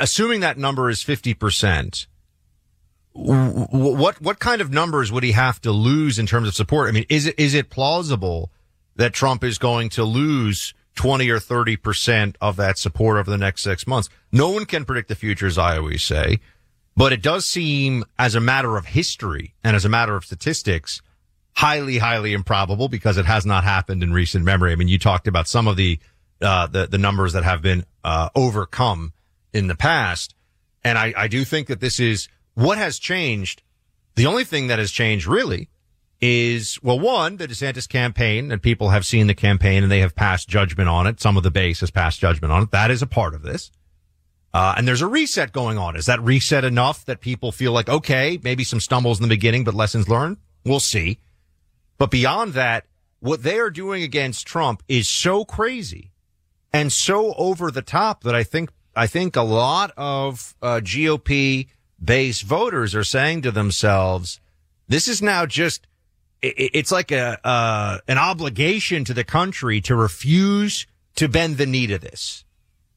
assuming 0.00 0.40
that 0.40 0.56
number 0.56 0.88
is 0.88 1.02
fifty 1.02 1.34
percent, 1.34 2.06
what 3.12 4.20
what 4.20 4.38
kind 4.38 4.60
of 4.60 4.70
numbers 4.70 5.10
would 5.10 5.24
he 5.24 5.32
have 5.32 5.60
to 5.62 5.72
lose 5.72 6.18
in 6.18 6.26
terms 6.26 6.48
of 6.48 6.54
support? 6.54 6.88
I 6.88 6.92
mean, 6.92 7.06
is 7.08 7.26
it 7.26 7.38
is 7.38 7.54
it 7.54 7.70
plausible 7.70 8.50
that 8.96 9.12
Trump 9.12 9.42
is 9.44 9.58
going 9.58 9.88
to 9.90 10.04
lose 10.04 10.74
twenty 10.94 11.28
or 11.30 11.40
thirty 11.40 11.76
percent 11.76 12.36
of 12.40 12.56
that 12.56 12.78
support 12.78 13.18
over 13.18 13.30
the 13.30 13.38
next 13.38 13.62
six 13.62 13.86
months? 13.86 14.08
No 14.30 14.50
one 14.50 14.66
can 14.66 14.84
predict 14.84 15.08
the 15.08 15.14
future, 15.14 15.46
as 15.46 15.58
I 15.58 15.78
always 15.78 16.04
say, 16.04 16.40
but 16.96 17.12
it 17.12 17.22
does 17.22 17.46
seem, 17.46 18.04
as 18.18 18.34
a 18.34 18.40
matter 18.40 18.76
of 18.76 18.86
history 18.86 19.54
and 19.62 19.76
as 19.76 19.84
a 19.84 19.88
matter 19.88 20.16
of 20.16 20.24
statistics, 20.24 21.00
highly, 21.54 21.98
highly 21.98 22.32
improbable 22.32 22.88
because 22.88 23.18
it 23.18 23.24
has 23.24 23.46
not 23.46 23.64
happened 23.64 24.02
in 24.02 24.12
recent 24.12 24.44
memory. 24.44 24.72
I 24.72 24.74
mean, 24.74 24.88
you 24.88 24.98
talked 24.98 25.28
about 25.28 25.48
some 25.48 25.68
of 25.68 25.76
the, 25.76 25.98
uh, 26.40 26.66
the, 26.66 26.86
the 26.88 26.98
numbers 26.98 27.32
that 27.34 27.44
have 27.44 27.62
been, 27.62 27.84
uh, 28.04 28.30
overcome 28.34 29.12
in 29.52 29.66
the 29.66 29.74
past. 29.74 30.34
And 30.82 30.98
I, 30.98 31.14
I 31.16 31.28
do 31.28 31.44
think 31.44 31.68
that 31.68 31.80
this 31.80 32.00
is 32.00 32.28
what 32.58 32.76
has 32.76 32.98
changed. 32.98 33.62
The 34.16 34.26
only 34.26 34.42
thing 34.42 34.66
that 34.66 34.80
has 34.80 34.90
changed 34.90 35.28
really 35.28 35.70
is, 36.20 36.76
well, 36.82 36.98
one, 36.98 37.36
the 37.36 37.46
DeSantis 37.46 37.88
campaign 37.88 38.50
and 38.50 38.60
people 38.60 38.88
have 38.88 39.06
seen 39.06 39.28
the 39.28 39.34
campaign 39.34 39.84
and 39.84 39.92
they 39.92 40.00
have 40.00 40.16
passed 40.16 40.48
judgment 40.48 40.88
on 40.88 41.06
it. 41.06 41.20
Some 41.20 41.36
of 41.36 41.44
the 41.44 41.52
base 41.52 41.78
has 41.80 41.92
passed 41.92 42.18
judgment 42.18 42.52
on 42.52 42.64
it. 42.64 42.72
That 42.72 42.90
is 42.90 43.00
a 43.00 43.06
part 43.06 43.34
of 43.34 43.42
this. 43.42 43.70
Uh, 44.52 44.74
and 44.76 44.88
there's 44.88 45.02
a 45.02 45.06
reset 45.06 45.52
going 45.52 45.78
on. 45.78 45.94
Is 45.94 46.06
that 46.06 46.20
reset 46.20 46.64
enough 46.64 47.04
that 47.04 47.20
people 47.20 47.52
feel 47.52 47.70
like, 47.70 47.88
okay, 47.88 48.40
maybe 48.42 48.64
some 48.64 48.80
stumbles 48.80 49.20
in 49.20 49.22
the 49.22 49.28
beginning, 49.28 49.62
but 49.62 49.74
lessons 49.74 50.08
learned? 50.08 50.38
We'll 50.64 50.80
see. 50.80 51.20
But 51.96 52.10
beyond 52.10 52.54
that, 52.54 52.86
what 53.20 53.44
they 53.44 53.60
are 53.60 53.70
doing 53.70 54.02
against 54.02 54.48
Trump 54.48 54.82
is 54.88 55.08
so 55.08 55.44
crazy 55.44 56.10
and 56.72 56.92
so 56.92 57.34
over 57.34 57.70
the 57.70 57.82
top 57.82 58.24
that 58.24 58.34
I 58.34 58.42
think, 58.42 58.70
I 58.96 59.06
think 59.06 59.36
a 59.36 59.42
lot 59.42 59.92
of 59.96 60.56
uh, 60.60 60.80
GOP 60.82 61.68
based 62.02 62.42
voters 62.42 62.94
are 62.94 63.04
saying 63.04 63.42
to 63.42 63.50
themselves, 63.50 64.40
this 64.88 65.08
is 65.08 65.20
now 65.20 65.46
just, 65.46 65.86
it's 66.40 66.92
like 66.92 67.10
a, 67.10 67.38
uh, 67.46 67.98
an 68.06 68.18
obligation 68.18 69.04
to 69.04 69.14
the 69.14 69.24
country 69.24 69.80
to 69.82 69.94
refuse 69.94 70.86
to 71.16 71.28
bend 71.28 71.56
the 71.56 71.66
knee 71.66 71.86
to 71.86 71.98
this. 71.98 72.44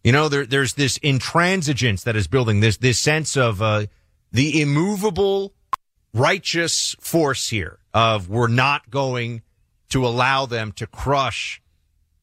You 0.03 0.11
know, 0.11 0.29
there, 0.29 0.45
there's 0.45 0.73
this 0.73 0.97
intransigence 0.99 2.03
that 2.03 2.15
is 2.15 2.27
building 2.27 2.59
this, 2.59 2.77
this 2.77 2.99
sense 2.99 3.35
of, 3.35 3.61
uh, 3.61 3.87
the 4.31 4.61
immovable 4.61 5.53
righteous 6.13 6.95
force 6.99 7.49
here 7.49 7.79
of 7.93 8.29
we're 8.29 8.47
not 8.47 8.89
going 8.89 9.41
to 9.89 10.05
allow 10.05 10.45
them 10.45 10.71
to 10.73 10.87
crush 10.87 11.61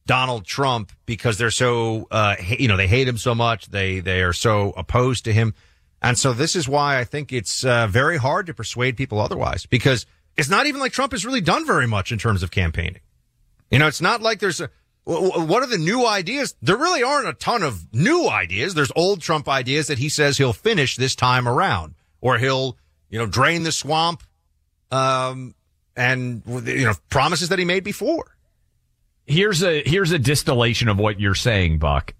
Donald 0.05 0.45
Trump 0.45 0.91
because 1.05 1.37
they're 1.37 1.51
so, 1.51 2.07
uh, 2.09 2.35
you 2.57 2.67
know, 2.67 2.77
they 2.77 2.87
hate 2.87 3.07
him 3.07 3.17
so 3.17 3.35
much. 3.35 3.67
They, 3.67 3.99
they 3.99 4.23
are 4.23 4.33
so 4.33 4.73
opposed 4.75 5.25
to 5.25 5.33
him. 5.33 5.53
And 6.01 6.17
so 6.17 6.33
this 6.33 6.55
is 6.55 6.67
why 6.67 6.99
I 6.99 7.03
think 7.03 7.33
it's, 7.33 7.65
uh, 7.65 7.87
very 7.87 8.17
hard 8.17 8.45
to 8.47 8.53
persuade 8.53 8.95
people 8.97 9.19
otherwise 9.19 9.65
because 9.65 10.05
it's 10.37 10.49
not 10.49 10.65
even 10.67 10.79
like 10.79 10.93
Trump 10.93 11.11
has 11.11 11.25
really 11.25 11.41
done 11.41 11.65
very 11.65 11.87
much 11.87 12.11
in 12.11 12.17
terms 12.17 12.43
of 12.43 12.51
campaigning. 12.51 13.01
You 13.69 13.79
know, 13.79 13.87
it's 13.87 14.01
not 14.01 14.21
like 14.21 14.39
there's 14.39 14.61
a, 14.61 14.69
wh- 15.05 15.29
wh- 15.33 15.47
what 15.47 15.61
are 15.61 15.67
the 15.67 15.77
new 15.77 16.07
ideas? 16.07 16.55
There 16.61 16.77
really 16.77 17.03
aren't 17.03 17.27
a 17.27 17.33
ton 17.33 17.63
of 17.63 17.93
new 17.93 18.29
ideas. 18.29 18.73
There's 18.73 18.91
old 18.95 19.21
Trump 19.21 19.49
ideas 19.49 19.87
that 19.87 19.97
he 19.99 20.09
says 20.09 20.37
he'll 20.37 20.53
finish 20.53 20.95
this 20.95 21.15
time 21.15 21.47
around 21.47 21.95
or 22.21 22.37
he'll, 22.37 22.77
you 23.09 23.19
know, 23.19 23.25
drain 23.25 23.63
the 23.63 23.71
swamp, 23.71 24.23
um, 24.91 25.53
and 25.95 26.41
you 26.47 26.85
know 26.85 26.93
promises 27.09 27.49
that 27.49 27.59
he 27.59 27.65
made 27.65 27.83
before. 27.83 28.35
Here's 29.25 29.61
a 29.63 29.83
here's 29.85 30.11
a 30.11 30.19
distillation 30.19 30.87
of 30.87 30.97
what 30.97 31.19
you're 31.19 31.35
saying, 31.35 31.79
Buck. 31.79 32.13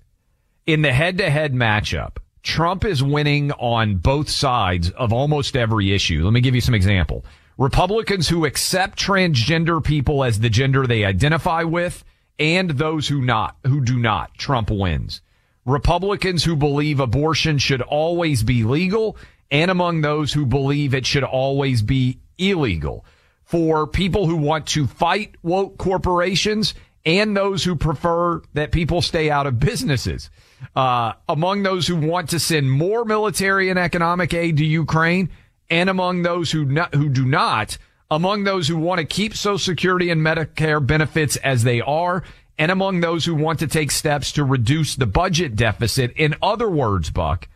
In 0.66 0.82
the 0.82 0.92
head-to-head 0.92 1.54
matchup, 1.54 2.18
Trump 2.50 2.84
is 2.84 3.04
winning 3.04 3.52
on 3.52 3.98
both 3.98 4.28
sides 4.28 4.90
of 4.90 5.14
almost 5.14 5.56
every 5.56 5.94
issue. 5.94 6.24
Let 6.24 6.34
me 6.34 6.42
give 6.42 6.56
you 6.56 6.62
some 6.62 6.74
example. 6.74 7.24
Republicans 7.60 8.28
who 8.28 8.44
accept 8.44 8.98
transgender 8.98 9.84
people 9.84 10.24
as 10.24 10.40
the 10.40 10.50
gender 10.50 10.88
they 10.88 11.06
identify 11.06 11.62
with 11.62 12.04
and 12.40 12.72
those 12.72 13.08
who 13.08 13.22
not 13.22 13.56
who 13.68 13.82
do 13.82 14.00
not, 14.00 14.34
Trump 14.34 14.72
wins. 14.72 15.22
Republicans 15.64 16.44
who 16.44 16.56
believe 16.56 17.00
abortion 17.00 17.60
should 17.60 17.84
always 17.84 18.42
be 18.42 18.64
legal 18.64 19.16
and 19.52 19.70
among 19.70 20.02
those 20.02 20.34
who 20.34 20.48
believe 20.48 20.96
it 20.96 21.06
should 21.06 21.24
always 21.24 21.84
be 21.84 22.18
illegal. 22.40 23.06
For 23.44 23.86
people 23.86 24.26
who 24.26 24.38
want 24.38 24.66
to 24.70 24.88
fight 24.88 25.36
woke 25.44 25.78
corporations 25.78 26.74
and 27.06 27.38
those 27.38 27.64
who 27.64 27.76
prefer 27.76 28.42
that 28.56 28.72
people 28.72 29.04
stay 29.04 29.30
out 29.30 29.46
of 29.46 29.60
businesses. 29.60 30.32
Uh, 30.76 31.14
among 31.28 31.64
those 31.64 31.88
who 31.88 31.96
want 31.96 32.30
to 32.30 32.40
send 32.40 32.72
more 32.72 33.06
military 33.06 33.70
and 33.70 33.80
economic 33.80 34.34
aid 34.34 34.58
to 34.58 34.66
Ukraine 34.66 35.30
and 35.70 35.90
among 35.90 36.24
those 36.24 36.52
who 36.52 36.66
not, 36.66 36.94
who 36.94 37.10
do 37.10 37.26
not, 37.26 37.78
among 38.12 38.44
those 38.44 38.68
who 38.68 38.78
want 38.78 39.00
to 39.00 39.06
keep 39.06 39.36
Social 39.36 39.60
Security 39.60 40.10
and 40.10 40.22
Medicare 40.22 40.86
benefits 40.86 41.36
as 41.38 41.64
they 41.64 41.82
are, 41.82 42.24
and 42.58 42.72
among 42.72 43.00
those 43.00 43.26
who 43.26 43.36
want 43.36 43.60
to 43.60 43.68
take 43.68 43.92
steps 43.92 44.32
to 44.34 44.44
reduce 44.44 44.96
the 44.96 45.06
budget 45.06 45.56
deficit. 45.56 46.12
In 46.14 46.36
other 46.42 46.70
words, 46.70 47.10
Buck, 47.10 47.48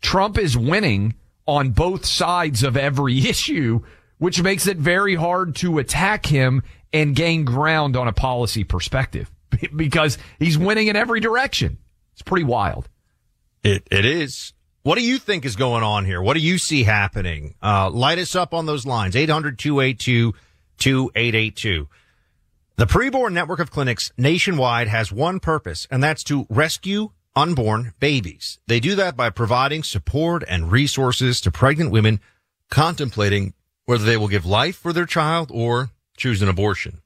Trump 0.00 0.38
is 0.38 0.56
winning 0.56 1.14
on 1.46 1.70
both 1.70 2.04
sides 2.04 2.62
of 2.62 2.76
every 2.76 3.18
issue, 3.28 3.80
which 4.18 4.42
makes 4.42 4.66
it 4.66 4.76
very 4.76 5.14
hard 5.14 5.56
to 5.56 5.78
attack 5.78 6.26
him 6.26 6.62
and 6.92 7.16
gain 7.16 7.44
ground 7.44 7.96
on 7.96 8.06
a 8.06 8.12
policy 8.12 8.62
perspective 8.62 9.30
because 9.76 10.18
he's 10.38 10.56
winning 10.56 10.88
in 10.88 10.96
every 10.96 11.20
direction. 11.20 11.78
It's 12.14 12.22
pretty 12.22 12.44
wild. 12.44 12.88
It 13.62 13.86
it 13.90 14.06
is. 14.06 14.54
What 14.82 14.96
do 14.96 15.02
you 15.02 15.18
think 15.18 15.44
is 15.44 15.56
going 15.56 15.82
on 15.82 16.04
here? 16.04 16.22
What 16.22 16.34
do 16.34 16.40
you 16.40 16.58
see 16.58 16.84
happening? 16.84 17.54
Uh, 17.62 17.88
light 17.90 18.18
us 18.18 18.36
up 18.36 18.52
on 18.52 18.66
those 18.66 18.84
lines. 18.84 19.14
800-282-2882. 19.14 21.86
The 22.76 22.86
preborn 22.86 23.32
network 23.32 23.60
of 23.60 23.70
clinics 23.70 24.12
nationwide 24.18 24.88
has 24.88 25.10
one 25.10 25.40
purpose, 25.40 25.88
and 25.90 26.02
that's 26.02 26.22
to 26.24 26.46
rescue 26.50 27.12
unborn 27.34 27.94
babies. 27.98 28.58
They 28.66 28.80
do 28.80 28.94
that 28.96 29.16
by 29.16 29.30
providing 29.30 29.84
support 29.84 30.44
and 30.46 30.70
resources 30.70 31.40
to 31.42 31.50
pregnant 31.50 31.90
women 31.90 32.20
contemplating 32.70 33.54
whether 33.86 34.04
they 34.04 34.16
will 34.16 34.28
give 34.28 34.44
life 34.44 34.76
for 34.76 34.92
their 34.92 35.06
child 35.06 35.50
or 35.52 35.90
choose 36.16 36.42
an 36.42 36.48
abortion. 36.48 37.00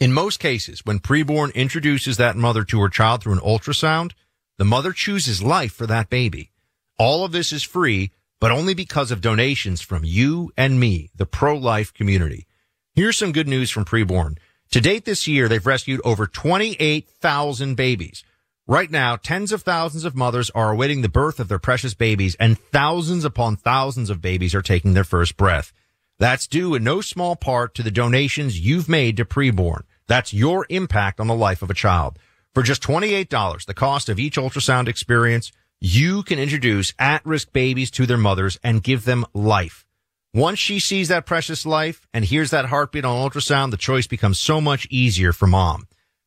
In 0.00 0.12
most 0.12 0.40
cases, 0.40 0.84
when 0.84 0.98
preborn 0.98 1.54
introduces 1.54 2.16
that 2.16 2.36
mother 2.36 2.64
to 2.64 2.80
her 2.80 2.88
child 2.88 3.22
through 3.22 3.34
an 3.34 3.38
ultrasound, 3.38 4.12
the 4.58 4.64
mother 4.64 4.92
chooses 4.92 5.42
life 5.42 5.72
for 5.72 5.86
that 5.86 6.10
baby. 6.10 6.50
All 6.98 7.24
of 7.24 7.32
this 7.32 7.52
is 7.52 7.62
free, 7.62 8.10
but 8.40 8.50
only 8.50 8.74
because 8.74 9.10
of 9.10 9.20
donations 9.20 9.80
from 9.80 10.04
you 10.04 10.52
and 10.56 10.80
me, 10.80 11.10
the 11.14 11.26
pro-life 11.26 11.94
community. 11.94 12.46
Here's 12.92 13.16
some 13.16 13.32
good 13.32 13.48
news 13.48 13.70
from 13.70 13.84
preborn. 13.84 14.36
To 14.72 14.80
date 14.80 15.04
this 15.04 15.28
year, 15.28 15.48
they've 15.48 15.64
rescued 15.64 16.00
over 16.04 16.26
28,000 16.26 17.76
babies. 17.76 18.24
Right 18.66 18.90
now, 18.90 19.16
tens 19.16 19.52
of 19.52 19.62
thousands 19.62 20.04
of 20.04 20.16
mothers 20.16 20.50
are 20.50 20.72
awaiting 20.72 21.02
the 21.02 21.08
birth 21.08 21.38
of 21.38 21.48
their 21.48 21.58
precious 21.58 21.94
babies 21.94 22.34
and 22.40 22.58
thousands 22.58 23.24
upon 23.24 23.56
thousands 23.56 24.10
of 24.10 24.20
babies 24.20 24.54
are 24.54 24.62
taking 24.62 24.94
their 24.94 25.04
first 25.04 25.36
breath. 25.36 25.72
That's 26.18 26.46
due 26.46 26.74
in 26.74 26.84
no 26.84 27.00
small 27.00 27.34
part 27.36 27.74
to 27.74 27.82
the 27.82 27.90
donations 27.90 28.60
you've 28.60 28.88
made 28.88 29.16
to 29.16 29.24
preborn. 29.24 29.82
That's 30.06 30.32
your 30.32 30.66
impact 30.68 31.18
on 31.18 31.26
the 31.26 31.34
life 31.34 31.62
of 31.62 31.70
a 31.70 31.74
child. 31.74 32.18
For 32.54 32.62
just 32.62 32.82
$28, 32.82 33.66
the 33.66 33.74
cost 33.74 34.08
of 34.08 34.20
each 34.20 34.36
ultrasound 34.36 34.86
experience, 34.86 35.50
you 35.80 36.22
can 36.22 36.38
introduce 36.38 36.94
at-risk 36.98 37.52
babies 37.52 37.90
to 37.92 38.06
their 38.06 38.16
mothers 38.16 38.58
and 38.62 38.82
give 38.82 39.04
them 39.04 39.26
life. 39.34 39.84
Once 40.32 40.58
she 40.58 40.78
sees 40.78 41.08
that 41.08 41.26
precious 41.26 41.66
life 41.66 42.06
and 42.12 42.24
hears 42.24 42.50
that 42.50 42.66
heartbeat 42.66 43.04
on 43.04 43.30
ultrasound, 43.30 43.70
the 43.70 43.76
choice 43.76 44.06
becomes 44.06 44.38
so 44.38 44.60
much 44.60 44.86
easier 44.90 45.32
for 45.32 45.46
mom. 45.46 45.86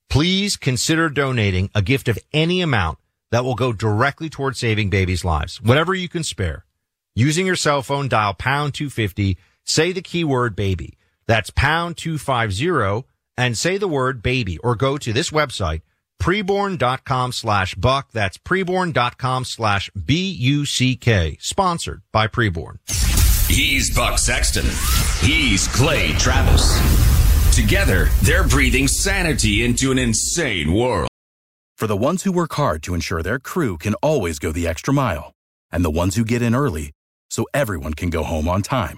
Please 0.09 0.57
consider 0.57 1.09
donating 1.09 1.69
a 1.75 1.81
gift 1.81 2.07
of 2.07 2.19
any 2.33 2.61
amount 2.61 2.97
that 3.31 3.43
will 3.43 3.55
go 3.55 3.73
directly 3.73 4.29
towards 4.29 4.59
saving 4.59 4.89
babies' 4.89 5.25
lives, 5.25 5.61
whatever 5.61 5.93
you 5.93 6.07
can 6.07 6.23
spare. 6.23 6.65
Using 7.15 7.45
your 7.45 7.55
cell 7.55 7.81
phone, 7.81 8.07
dial 8.07 8.33
pound 8.33 8.73
250, 8.73 9.37
say 9.67 9.91
the 9.91 10.01
keyword 10.01 10.55
baby. 10.55 10.97
That's 11.27 11.49
pound 11.51 11.97
250 11.97 13.07
and 13.37 13.57
say 13.57 13.77
the 13.77 13.87
word 13.87 14.23
baby 14.23 14.57
or 14.59 14.75
go 14.75 14.97
to 14.97 15.13
this 15.13 15.29
website, 15.29 15.81
preborn.com 16.19 17.31
slash 17.31 17.75
buck. 17.75 18.11
That's 18.11 18.37
preborn.com 18.37 19.45
slash 19.45 19.91
B-U-C-K. 19.91 21.37
Sponsored 21.39 22.01
by 22.11 22.27
Preborn. 22.27 22.77
He's 23.49 23.95
Buck 23.95 24.17
Sexton. 24.19 24.65
He's 25.21 25.67
Clay 25.69 26.11
Travis. 26.13 26.75
Together, 27.55 28.09
they're 28.21 28.47
breathing 28.47 28.87
sanity 28.87 29.63
into 29.63 29.91
an 29.91 29.97
insane 29.97 30.73
world. 30.73 31.07
For 31.77 31.87
the 31.87 31.95
ones 31.95 32.23
who 32.23 32.31
work 32.31 32.53
hard 32.53 32.83
to 32.83 32.93
ensure 32.93 33.21
their 33.21 33.39
crew 33.39 33.77
can 33.77 33.93
always 33.95 34.39
go 34.39 34.51
the 34.51 34.67
extra 34.67 34.93
mile, 34.93 35.31
and 35.71 35.85
the 35.85 35.91
ones 35.91 36.15
who 36.15 36.25
get 36.25 36.41
in 36.41 36.55
early 36.55 36.91
so 37.29 37.45
everyone 37.53 37.93
can 37.93 38.09
go 38.09 38.23
home 38.23 38.47
on 38.47 38.61
time, 38.63 38.97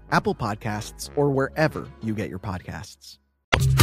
Apple 0.11 0.35
Podcasts, 0.35 1.09
or 1.15 1.29
wherever 1.29 1.87
you 2.01 2.13
get 2.13 2.29
your 2.29 2.39
podcasts. 2.39 3.17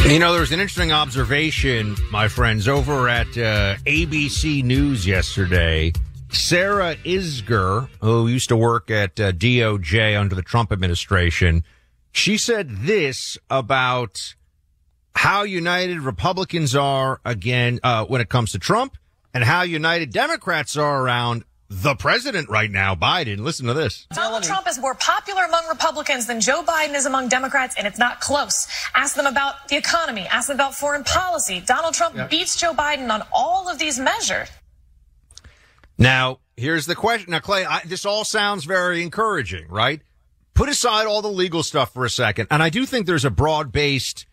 You 0.05 0.19
know, 0.19 0.31
there 0.31 0.41
was 0.41 0.51
an 0.51 0.59
interesting 0.59 0.91
observation, 0.91 1.95
my 2.11 2.27
friends, 2.27 2.67
over 2.67 3.07
at 3.07 3.27
uh, 3.37 3.75
ABC 3.85 4.63
News 4.63 5.05
yesterday. 5.05 5.93
Sarah 6.31 6.95
Isgur, 6.97 7.89
who 8.01 8.27
used 8.27 8.49
to 8.49 8.57
work 8.57 8.91
at 8.91 9.19
uh, 9.19 9.31
DOJ 9.31 10.19
under 10.19 10.35
the 10.35 10.41
Trump 10.41 10.71
administration, 10.71 11.63
she 12.11 12.37
said 12.37 12.69
this 12.69 13.37
about 13.49 14.35
how 15.15 15.43
united 15.43 15.99
Republicans 15.99 16.75
are 16.75 17.19
again 17.25 17.79
uh, 17.83 18.05
when 18.05 18.21
it 18.21 18.29
comes 18.29 18.51
to 18.53 18.59
Trump 18.59 18.97
and 19.33 19.43
how 19.43 19.63
united 19.63 20.11
Democrats 20.11 20.77
are 20.77 21.03
around 21.03 21.43
the 21.69 21.95
president 21.95 22.49
right 22.49 22.69
now, 22.69 22.95
Biden. 22.95 23.39
Listen 23.39 23.67
to 23.67 23.73
this. 23.73 24.07
Donald 24.11 24.43
Trump 24.43 24.67
is 24.67 24.79
more 24.79 24.95
popular 24.95 25.43
among 25.43 25.67
Republicans 25.67 26.25
than 26.25 26.41
Joe 26.41 26.63
Biden 26.63 26.95
is 26.95 27.05
among 27.05 27.29
Democrats, 27.29 27.75
and 27.77 27.85
it's 27.85 27.99
not 27.99 28.19
close. 28.19 28.67
Ask 28.95 29.15
them 29.15 29.27
about 29.27 29.67
the 29.67 29.77
economy. 29.77 30.27
Ask 30.27 30.47
them 30.47 30.55
about 30.57 30.73
foreign 30.75 31.03
policy. 31.03 31.61
Donald 31.61 31.93
Trump 31.93 32.15
Yeah. 32.15 32.25
beats 32.27 32.55
Joe 32.55 32.73
Biden 32.73 33.11
on 33.11 33.23
all 33.31 33.69
of 33.69 33.77
these 33.77 33.99
measures. 33.99 34.49
Now, 35.97 36.39
here's 36.57 36.85
the 36.85 36.95
question. 36.95 37.31
Now, 37.31 37.39
Clay, 37.39 37.65
I, 37.65 37.81
this 37.85 38.05
all 38.05 38.23
sounds 38.23 38.63
very 38.65 39.03
encouraging, 39.03 39.67
right? 39.69 40.01
Put 40.53 40.69
aside 40.69 41.05
all 41.05 41.21
the 41.21 41.31
legal 41.31 41.61
stuff 41.61 41.93
for 41.93 42.03
a 42.03 42.09
second. 42.09 42.47
And 42.49 42.63
I 42.63 42.69
do 42.69 42.85
think 42.85 43.05
there's 43.05 43.25
a 43.25 43.29
broad 43.29 43.71
based 43.71 44.25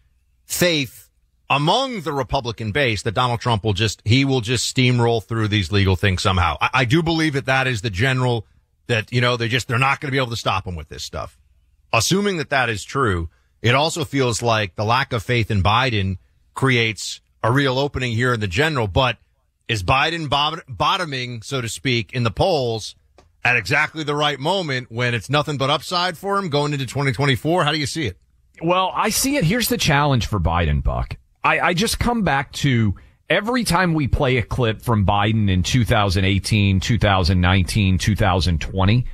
faith 0.47 1.06
among 1.49 2.01
the 2.03 2.13
Republican 2.13 2.73
base 2.73 3.03
that 3.03 3.13
Donald 3.13 3.41
Trump 3.41 3.65
will 3.65 3.73
just, 3.73 4.03
he 4.05 4.25
will 4.25 4.41
just 4.41 4.75
steamroll 4.75 5.23
through 5.23 5.49
these 5.49 5.71
legal 5.71 5.97
things 5.97 6.23
somehow. 6.23 6.57
I, 6.61 6.71
I 6.75 6.85
do 6.85 7.03
believe 7.03 7.35
that 7.35 7.47
that 7.47 7.67
is 7.67 7.83
the 7.83 7.91
general, 7.91 8.47
that, 8.89 9.13
you 9.13 9.21
know, 9.21 9.37
they 9.37 9.49
just, 9.49 9.69
they're 9.69 9.79
not 9.79 10.01
going 10.01 10.09
to 10.09 10.13
be 10.13 10.19
able 10.19 10.31
to 10.31 10.37
stop 10.37 10.67
him 10.67 10.75
with 10.75 10.89
this 10.89 11.05
stuff. 11.05 11.39
Assuming 11.93 12.39
that 12.39 12.51
that 12.51 12.69
is 12.69 12.85
true, 12.85 13.29
it 13.63 13.75
also 13.75 14.05
feels 14.05 14.43
like 14.43 14.75
the 14.75 14.85
lack 14.85 15.13
of 15.13 15.23
faith 15.23 15.51
in 15.51 15.63
Biden 15.63 16.19
creates 16.55 17.21
a 17.43 17.53
real 17.53 17.79
opening 17.79 18.13
here 18.13 18.35
in 18.35 18.41
the 18.41 18.49
general, 18.49 18.89
but 18.89 19.19
is 19.69 19.83
Biden 19.83 20.29
bot- 20.29 20.65
bottoming, 20.69 21.43
so 21.43 21.61
to 21.61 21.69
speak, 21.69 22.13
in 22.13 22.23
the 22.23 22.31
polls 22.31 22.97
at 23.45 23.57
exactly 23.57 24.03
the 24.03 24.15
right 24.15 24.41
moment 24.41 24.91
when 24.91 25.15
it's 25.15 25.31
nothing 25.31 25.57
but 25.57 25.71
upside 25.71 26.19
for 26.19 26.39
him 26.39 26.49
going 26.49 26.73
into 26.73 26.87
2024? 26.87 27.65
How 27.65 27.71
do 27.71 27.79
you 27.79 27.87
see 27.87 28.07
it? 28.07 28.19
Well, 28.61 28.91
I 28.95 29.11
see 29.11 29.37
it. 29.37 29.45
Here's 29.45 29.69
the 29.69 29.77
challenge 29.77 30.27
for 30.27 30.41
Biden, 30.41 30.83
Buck. 30.83 31.17
I, 31.47 31.69
I 31.69 31.75
just 31.75 32.01
come 32.01 32.23
back 32.23 32.51
to 32.55 32.97
every 33.31 33.63
time 33.63 33.95
we 33.95 34.09
play 34.09 34.39
a 34.39 34.43
clip 34.43 34.83
from 34.83 35.07
Biden 35.07 35.49
in 35.49 35.63
2018, 35.63 36.81
2019, 36.81 37.99
2020, 37.99 39.07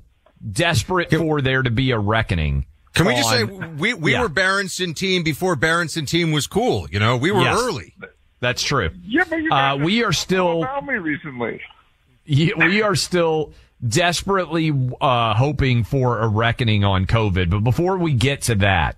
desperate 0.51 1.11
for 1.11 1.41
there 1.41 1.61
to 1.61 1.69
be 1.71 1.91
a 1.91 1.99
reckoning. 1.99 2.65
Can 2.93 3.05
we 3.05 3.15
just 3.15 3.29
say 3.29 3.43
we, 3.45 3.93
we 3.93 4.11
Yeah. 4.13 4.21
were 4.21 4.29
Berenson 4.29 4.93
team 4.93 5.23
before 5.23 5.55
Berenson 5.55 6.05
team 6.05 6.31
was 6.31 6.45
cool? 6.47 6.87
You 6.91 6.99
know, 6.99 7.15
we 7.15 7.31
were 7.31 7.41
Yes. 7.41 7.57
early. 7.61 7.93
That's 8.41 8.61
true. 8.63 8.89
Yeah, 9.05 9.23
but 9.29 9.37
you 9.37 9.49
Uh, 9.51 9.75
guys 9.77 9.85
we 9.85 10.03
are 10.03 10.11
still 10.11 10.63
about 10.63 10.85
me 10.85 10.95
recently. 10.95 11.61
We 12.27 12.81
are 12.81 12.95
still 12.95 13.53
desperately 13.87 14.71
uh, 14.99 15.33
hoping 15.35 15.83
for 15.83 16.19
a 16.19 16.27
reckoning 16.27 16.83
on 16.83 17.05
COVID. 17.05 17.49
But 17.49 17.59
before 17.63 17.97
we 17.97 18.13
get 18.13 18.41
to 18.43 18.55
that, 18.55 18.97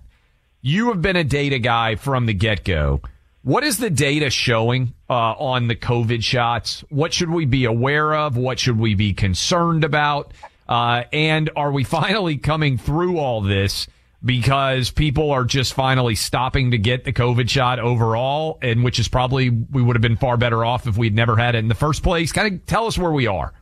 you 0.60 0.88
have 0.88 1.00
been 1.02 1.16
a 1.16 1.24
data 1.24 1.58
guy 1.58 1.94
from 1.96 2.26
the 2.26 2.34
get 2.34 2.64
go. 2.64 3.00
What 3.44 3.62
is 3.62 3.76
the 3.76 3.90
data 3.90 4.30
showing 4.30 4.94
uh, 5.10 5.12
on 5.12 5.68
the 5.68 5.76
COVID 5.76 6.24
shots? 6.24 6.82
What 6.88 7.12
should 7.12 7.28
we 7.28 7.44
be 7.44 7.66
aware 7.66 8.14
of? 8.14 8.38
What 8.38 8.58
should 8.58 8.78
we 8.78 8.94
be 8.94 9.12
concerned 9.12 9.84
about? 9.84 10.32
Uh, 10.66 11.04
and 11.12 11.50
are 11.54 11.70
we 11.70 11.84
finally 11.84 12.38
coming 12.38 12.78
through 12.78 13.18
all 13.18 13.42
this 13.42 13.86
because 14.24 14.90
people 14.90 15.30
are 15.30 15.44
just 15.44 15.74
finally 15.74 16.14
stopping 16.14 16.70
to 16.70 16.78
get 16.78 17.04
the 17.04 17.12
COVID 17.12 17.50
shot 17.50 17.78
overall, 17.78 18.58
and 18.62 18.82
which 18.82 18.98
is 18.98 19.08
probably 19.08 19.50
we 19.50 19.82
would 19.82 19.94
have 19.94 20.00
been 20.00 20.16
far 20.16 20.38
better 20.38 20.64
off 20.64 20.86
if 20.86 20.96
we'd 20.96 21.14
never 21.14 21.36
had 21.36 21.54
it 21.54 21.58
in 21.58 21.68
the 21.68 21.74
first 21.74 22.02
place? 22.02 22.32
Kind 22.32 22.54
of 22.54 22.64
tell 22.64 22.86
us 22.86 22.96
where 22.96 23.12
we 23.12 23.26
are. 23.26 23.52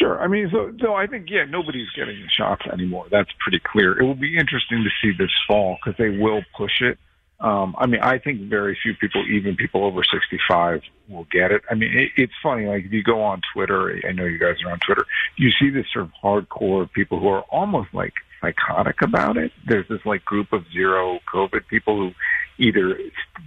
Sure. 0.00 0.20
I 0.20 0.26
mean, 0.26 0.50
so 0.50 0.72
so 0.80 0.94
I 0.94 1.06
think 1.06 1.30
yeah, 1.30 1.44
nobody's 1.44 1.90
getting 1.94 2.20
the 2.20 2.28
shots 2.28 2.62
anymore. 2.72 3.06
That's 3.12 3.30
pretty 3.38 3.60
clear. 3.60 3.96
It 3.96 4.04
will 4.04 4.16
be 4.16 4.36
interesting 4.36 4.82
to 4.82 4.90
see 5.00 5.16
this 5.16 5.30
fall 5.46 5.78
because 5.80 5.96
they 5.96 6.18
will 6.18 6.42
push 6.56 6.80
it. 6.80 6.98
Um, 7.38 7.74
I 7.78 7.86
mean, 7.86 8.00
I 8.00 8.18
think 8.18 8.48
very 8.48 8.78
few 8.82 8.94
people, 8.94 9.22
even 9.30 9.56
people 9.56 9.84
over 9.84 10.02
65, 10.02 10.80
will 11.08 11.26
get 11.30 11.52
it. 11.52 11.62
I 11.70 11.74
mean, 11.74 11.92
it, 11.94 12.10
it's 12.16 12.32
funny. 12.42 12.66
Like 12.66 12.84
if 12.84 12.92
you 12.92 13.02
go 13.02 13.22
on 13.22 13.42
Twitter, 13.52 14.00
I 14.08 14.12
know 14.12 14.24
you 14.24 14.38
guys 14.38 14.56
are 14.64 14.72
on 14.72 14.80
Twitter. 14.84 15.04
You 15.36 15.50
see 15.60 15.70
this 15.70 15.86
sort 15.92 16.06
of 16.06 16.12
hardcore 16.22 16.90
people 16.90 17.20
who 17.20 17.28
are 17.28 17.42
almost 17.50 17.88
like 17.92 18.14
psychotic 18.40 19.02
about 19.02 19.36
it. 19.36 19.52
There's 19.66 19.88
this 19.88 20.00
like 20.04 20.24
group 20.24 20.52
of 20.52 20.64
zero 20.72 21.20
COVID 21.32 21.66
people 21.68 21.96
who 21.96 22.12
either 22.58 22.98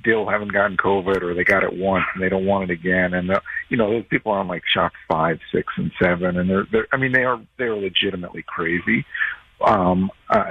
still 0.01 0.29
haven't 0.29 0.53
gotten 0.53 0.77
COVID 0.77 1.21
or 1.23 1.33
they 1.33 1.43
got 1.43 1.63
it 1.63 1.73
once 1.73 2.05
and 2.13 2.23
they 2.23 2.29
don't 2.29 2.45
want 2.45 2.69
it 2.69 2.73
again. 2.73 3.13
And 3.13 3.31
uh, 3.31 3.39
you 3.69 3.77
know, 3.77 3.89
those 3.89 4.05
people 4.09 4.31
are 4.31 4.39
on 4.39 4.47
like 4.47 4.63
shock 4.71 4.93
five, 5.07 5.39
six, 5.51 5.73
and 5.77 5.91
seven, 6.01 6.37
and 6.37 6.49
they're, 6.49 6.67
they're 6.71 6.87
I 6.91 6.97
mean, 6.97 7.11
they 7.11 7.23
are 7.23 7.41
they 7.57 7.65
are 7.65 7.75
legitimately 7.75 8.43
crazy. 8.47 9.05
Um, 9.61 10.09
uh, 10.29 10.45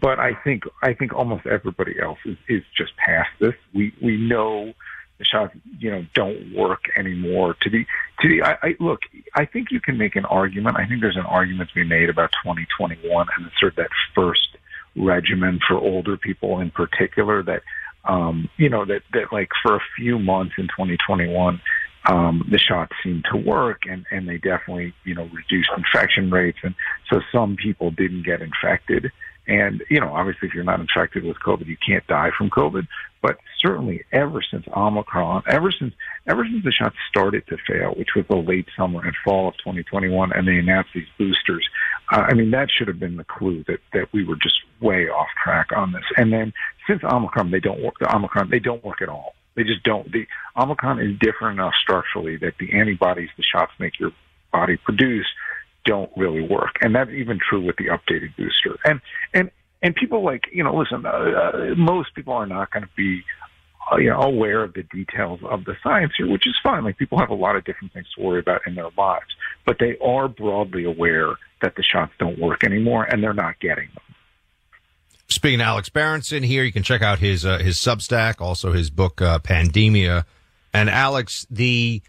but 0.00 0.18
I 0.18 0.34
think 0.44 0.64
I 0.82 0.92
think 0.92 1.14
almost 1.14 1.46
everybody 1.46 1.98
else 2.00 2.18
is, 2.24 2.36
is 2.48 2.62
just 2.76 2.96
past 2.96 3.30
this. 3.40 3.54
We 3.74 3.94
we 4.02 4.16
know 4.16 4.74
the 5.18 5.24
shots 5.24 5.54
you 5.78 5.90
know 5.90 6.04
don't 6.14 6.54
work 6.54 6.82
anymore. 6.96 7.56
To 7.62 7.70
the 7.70 7.86
to 8.20 8.28
the 8.28 8.42
I, 8.42 8.58
I 8.62 8.76
look, 8.78 9.00
I 9.34 9.46
think 9.46 9.70
you 9.70 9.80
can 9.80 9.96
make 9.96 10.16
an 10.16 10.24
argument. 10.26 10.76
I 10.76 10.86
think 10.86 11.00
there's 11.00 11.16
an 11.16 11.26
argument 11.26 11.70
to 11.70 11.74
be 11.74 11.84
made 11.84 12.10
about 12.10 12.32
2021 12.44 13.26
and 13.36 13.50
sort 13.58 13.72
of 13.72 13.76
that 13.76 13.90
first 14.14 14.56
regimen 14.96 15.60
for 15.66 15.78
older 15.78 16.16
people 16.16 16.58
in 16.60 16.70
particular 16.70 17.42
that 17.44 17.62
um 18.04 18.48
you 18.56 18.68
know 18.68 18.84
that 18.84 19.02
that 19.12 19.32
like 19.32 19.48
for 19.62 19.76
a 19.76 19.80
few 19.96 20.18
months 20.18 20.54
in 20.58 20.64
2021 20.64 21.60
um 22.06 22.46
the 22.50 22.58
shots 22.58 22.92
seemed 23.02 23.24
to 23.30 23.36
work 23.36 23.82
and 23.88 24.06
and 24.10 24.28
they 24.28 24.38
definitely 24.38 24.92
you 25.04 25.14
know 25.14 25.28
reduced 25.32 25.70
infection 25.76 26.30
rates 26.30 26.58
and 26.62 26.74
so 27.10 27.20
some 27.32 27.56
people 27.56 27.90
didn't 27.90 28.24
get 28.24 28.40
infected 28.40 29.10
and 29.46 29.82
you 29.90 30.00
know 30.00 30.12
obviously 30.12 30.48
if 30.48 30.54
you're 30.54 30.64
not 30.64 30.80
infected 30.80 31.24
with 31.24 31.36
covid 31.40 31.66
you 31.66 31.76
can't 31.86 32.06
die 32.06 32.30
from 32.36 32.48
covid 32.50 32.86
but 33.22 33.36
certainly 33.58 34.02
ever 34.12 34.40
since 34.50 34.66
omicron 34.76 35.42
ever 35.46 35.70
since 35.70 35.92
ever 36.26 36.44
since 36.50 36.64
the 36.64 36.72
shots 36.72 36.96
started 37.08 37.46
to 37.46 37.56
fail 37.68 37.92
which 37.96 38.14
was 38.16 38.24
the 38.28 38.36
late 38.36 38.66
summer 38.76 39.02
and 39.04 39.14
fall 39.24 39.48
of 39.48 39.56
2021 39.58 40.32
and 40.32 40.48
they 40.48 40.56
announced 40.58 40.90
these 40.94 41.08
boosters 41.18 41.66
Uh, 42.12 42.26
I 42.28 42.34
mean, 42.34 42.50
that 42.50 42.68
should 42.70 42.88
have 42.88 42.98
been 42.98 43.16
the 43.16 43.24
clue 43.24 43.64
that 43.68 43.80
that 43.92 44.12
we 44.12 44.24
were 44.24 44.36
just 44.36 44.56
way 44.80 45.08
off 45.08 45.28
track 45.42 45.68
on 45.76 45.92
this. 45.92 46.04
And 46.16 46.32
then 46.32 46.52
since 46.88 47.02
Omicron, 47.04 47.50
they 47.50 47.60
don't 47.60 47.82
work. 47.82 47.98
The 48.00 48.14
Omicron, 48.14 48.50
they 48.50 48.58
don't 48.58 48.84
work 48.84 49.00
at 49.02 49.08
all. 49.08 49.34
They 49.54 49.64
just 49.64 49.82
don't. 49.82 50.10
The 50.10 50.26
Omicron 50.56 51.00
is 51.00 51.18
different 51.18 51.58
enough 51.58 51.74
structurally 51.80 52.36
that 52.38 52.54
the 52.58 52.72
antibodies 52.78 53.30
the 53.36 53.42
shots 53.42 53.72
make 53.78 53.98
your 53.98 54.12
body 54.52 54.76
produce 54.76 55.26
don't 55.84 56.10
really 56.16 56.42
work, 56.42 56.76
and 56.82 56.94
that's 56.94 57.10
even 57.10 57.38
true 57.38 57.64
with 57.64 57.76
the 57.76 57.86
updated 57.86 58.36
booster. 58.36 58.78
And 58.84 59.00
and 59.34 59.50
and 59.82 59.94
people 59.94 60.24
like 60.24 60.42
you 60.52 60.62
know, 60.62 60.74
listen, 60.74 61.04
uh, 61.06 61.08
uh, 61.08 61.74
most 61.76 62.14
people 62.14 62.34
are 62.34 62.46
not 62.46 62.70
going 62.70 62.84
to 62.84 62.90
be 62.96 63.22
uh, 63.90 63.96
you 63.96 64.10
know 64.10 64.20
aware 64.20 64.62
of 64.62 64.74
the 64.74 64.82
details 64.84 65.40
of 65.48 65.64
the 65.64 65.76
science 65.82 66.12
here, 66.16 66.28
which 66.28 66.46
is 66.46 66.54
fine. 66.62 66.84
Like 66.84 66.98
people 66.98 67.18
have 67.18 67.30
a 67.30 67.34
lot 67.34 67.56
of 67.56 67.64
different 67.64 67.92
things 67.92 68.06
to 68.16 68.22
worry 68.22 68.40
about 68.40 68.66
in 68.66 68.74
their 68.74 68.90
lives, 68.96 69.34
but 69.66 69.78
they 69.78 69.96
are 69.98 70.28
broadly 70.28 70.84
aware 70.84 71.34
that 71.62 71.74
the 71.76 71.82
shots 71.82 72.12
don't 72.18 72.38
work 72.38 72.64
anymore, 72.64 73.04
and 73.04 73.22
they're 73.22 73.34
not 73.34 73.58
getting 73.60 73.88
them. 73.94 74.09
Speaking 75.30 75.60
to 75.60 75.64
Alex 75.64 75.88
Berenson 75.88 76.42
here, 76.42 76.64
you 76.64 76.72
can 76.72 76.82
check 76.82 77.02
out 77.02 77.20
his 77.20 77.46
uh, 77.46 77.58
his 77.58 77.76
Substack, 77.76 78.40
also 78.40 78.72
his 78.72 78.90
book 78.90 79.22
uh, 79.22 79.38
Pandemia. 79.38 80.24
And 80.72 80.90
Alex, 80.90 81.46
the 81.48 82.02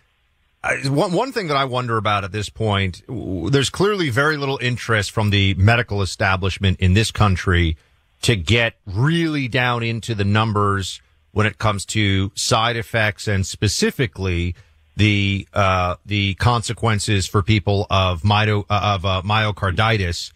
uh, 0.64 0.78
one 0.86 1.14
one 1.14 1.32
thing 1.32 1.48
that 1.48 1.58
I 1.58 1.66
wonder 1.66 1.98
about 1.98 2.24
at 2.24 2.32
this 2.32 2.50
point, 2.50 3.04
there's 3.08 3.70
clearly 3.70 4.10
very 4.10 4.38
little 4.38 4.58
interest 4.60 5.12
from 5.12 5.30
the 5.30 5.54
medical 5.54 6.02
establishment 6.02 6.80
in 6.80 6.94
this 6.94 7.12
country 7.12 7.78
to 8.24 8.36
get 8.36 8.76
really 8.88 9.48
down 9.48 9.84
into 9.84 10.16
the 10.16 10.26
numbers 10.26 11.00
when 11.32 11.46
it 11.46 11.58
comes 11.60 11.86
to 11.86 12.32
side 12.36 12.76
effects 12.76 13.28
and 13.28 13.46
specifically 13.46 14.56
the 14.98 15.48
uh, 15.54 15.96
the 16.06 16.34
consequences 16.36 17.28
for 17.28 17.44
people 17.44 17.86
of 17.90 18.24
mito- 18.24 18.66
uh, 18.70 18.96
of 18.96 19.06
uh, 19.06 19.22
myocarditis 19.24 20.32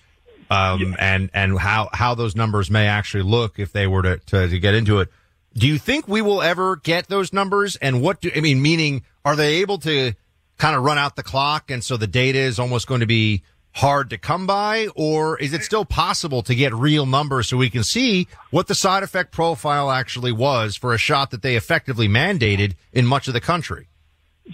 um, 0.50 0.96
and 1.00 1.30
and 1.34 1.58
how 1.58 1.90
how 1.94 2.16
those 2.16 2.36
numbers 2.36 2.70
may 2.70 2.88
actually 2.88 3.24
look 3.24 3.60
if 3.60 3.72
they 3.72 3.88
were 3.88 4.02
to, 4.04 4.18
to 4.18 4.48
to 4.48 4.60
get 4.60 4.76
into 4.76 5.00
it. 5.00 5.10
Do 5.54 5.68
you 5.68 5.78
think 5.78 6.08
we 6.08 6.22
will 6.22 6.42
ever 6.42 6.76
get 6.76 7.08
those 7.08 7.32
numbers? 7.32 7.78
And 7.78 8.02
what 8.02 8.22
do 8.22 8.30
I 8.36 8.42
mean? 8.42 8.62
Meaning, 8.62 9.04
are 9.24 9.36
they 9.36 9.56
able 9.58 9.78
to 9.80 10.14
kind 10.58 10.76
of 10.76 10.84
run 10.84 10.98
out 10.98 11.16
the 11.16 11.24
clock, 11.24 11.72
and 11.72 11.84
so 11.84 11.98
the 11.98 12.08
data 12.08 12.40
is 12.40 12.60
almost 12.60 12.88
going 12.88 13.02
to 13.02 13.06
be 13.08 13.44
hard 13.76 14.10
to 14.10 14.18
come 14.18 14.48
by, 14.48 14.88
or 14.96 15.38
is 15.40 15.54
it 15.54 15.62
still 15.62 15.84
possible 15.84 16.42
to 16.42 16.56
get 16.56 16.74
real 16.74 17.06
numbers 17.06 17.50
so 17.50 17.58
we 17.58 17.70
can 17.70 17.84
see 17.84 18.26
what 18.50 18.68
the 18.68 18.76
side 18.76 19.04
effect 19.04 19.34
profile 19.34 19.92
actually 19.92 20.32
was 20.32 20.78
for 20.78 20.94
a 20.94 20.98
shot 20.98 21.32
that 21.32 21.42
they 21.42 21.58
effectively 21.58 22.08
mandated 22.08 22.74
in 22.94 23.06
much 23.06 23.28
of 23.28 23.34
the 23.34 23.42
country? 23.42 23.88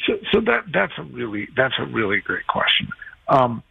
So, 0.08 0.14
so 0.32 0.42
that 0.42 0.64
that's 0.74 0.94
a 0.98 1.04
really 1.04 1.48
that's 1.56 1.76
a 1.78 1.86
really 1.86 2.20
great 2.22 2.48
question. 2.48 2.88
Um, 3.28 3.62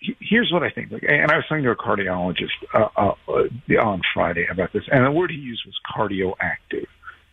here's 0.00 0.52
what 0.52 0.62
I 0.62 0.70
think. 0.70 0.92
And 0.92 1.30
I 1.30 1.36
was 1.36 1.44
talking 1.48 1.64
to 1.64 1.70
a 1.70 1.76
cardiologist 1.76 2.50
uh, 2.74 2.88
uh, 2.96 3.14
uh, 3.28 3.82
on 3.82 4.02
Friday 4.14 4.46
about 4.50 4.72
this, 4.72 4.84
and 4.90 5.04
the 5.04 5.10
word 5.10 5.30
he 5.30 5.36
used 5.36 5.64
was 5.66 5.78
cardioactive. 5.94 6.86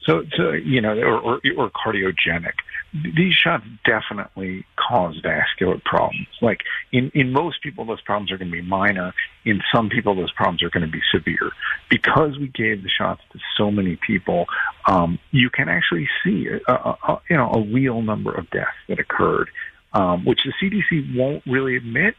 So, 0.06 0.24
so 0.38 0.52
you 0.52 0.80
know, 0.80 0.98
or, 0.98 1.20
or, 1.20 1.42
or 1.58 1.70
cardiogenic. 1.70 2.54
These 2.94 3.34
shots 3.34 3.66
definitely 3.84 4.66
cause 4.78 5.20
vascular 5.22 5.82
problems. 5.84 6.28
Like 6.42 6.62
in 6.94 7.12
in 7.14 7.34
most 7.34 7.62
people, 7.62 7.86
those 7.86 8.00
problems 8.02 8.32
are 8.32 8.38
going 8.38 8.50
to 8.50 8.56
be 8.56 8.62
minor. 8.62 9.14
In 9.44 9.62
some 9.74 9.90
people, 9.90 10.16
those 10.16 10.32
problems 10.32 10.64
are 10.64 10.70
going 10.70 10.86
to 10.86 10.92
be 10.92 11.02
severe. 11.12 11.52
Because 11.90 12.38
we 12.40 12.48
gave 12.48 12.84
the 12.84 12.90
shots 12.90 13.22
to 13.34 13.40
so 13.58 13.70
many 13.70 13.98
people, 13.98 14.46
um, 14.88 15.20
you 15.32 15.50
can 15.50 15.68
actually 15.68 16.08
see 16.24 16.48
a, 16.48 16.72
a, 16.72 16.98
a, 17.08 17.22
you 17.30 17.36
know 17.36 17.52
a 17.52 17.62
real 17.62 18.02
number 18.02 18.34
of 18.34 18.50
deaths 18.52 18.78
that 18.88 19.00
occurred, 19.00 19.50
um, 19.92 20.24
which 20.24 20.40
the 20.46 20.54
CDC 20.62 21.18
won't 21.18 21.44
really 21.46 21.76
admit, 21.76 22.16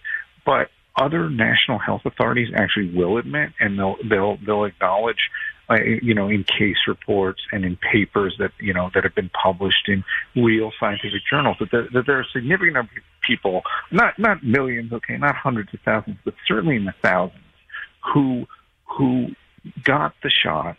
but 0.49 0.71
other 0.99 1.29
national 1.29 1.79
health 1.79 2.01
authorities 2.07 2.49
actually 2.57 2.91
will 2.97 3.19
admit, 3.19 3.51
and 3.61 3.79
they'll 3.79 3.97
they'll 4.09 4.39
they'll 4.47 4.65
acknowledge, 4.65 5.29
uh, 5.69 5.77
you 6.01 6.15
know, 6.15 6.29
in 6.29 6.43
case 6.43 6.79
reports 6.89 7.43
and 7.53 7.67
in 7.67 7.77
papers 7.77 8.35
that 8.39 8.53
you 8.59 8.73
know 8.73 8.89
that 8.95 9.05
have 9.05 9.15
been 9.15 9.31
published 9.31 9.89
in 9.89 10.03
real 10.35 10.73
scientific 10.81 11.21
journals 11.31 11.59
that 11.61 11.71
there, 11.71 11.87
that 11.93 12.05
there 12.07 12.19
are 12.19 12.27
significant 12.33 12.73
number 12.73 12.93
of 12.97 13.03
people, 13.27 13.61
not 13.93 14.19
not 14.19 14.43
millions, 14.43 14.91
okay, 14.91 15.19
not 15.19 15.37
hundreds 15.37 15.69
of 15.75 15.81
thousands, 15.85 16.17
but 16.25 16.33
certainly 16.47 16.77
in 16.77 16.87
the 16.87 16.95
thousands, 17.03 17.45
who 18.15 18.47
who 18.87 19.27
got 19.85 20.15
the 20.23 20.31
shot 20.31 20.79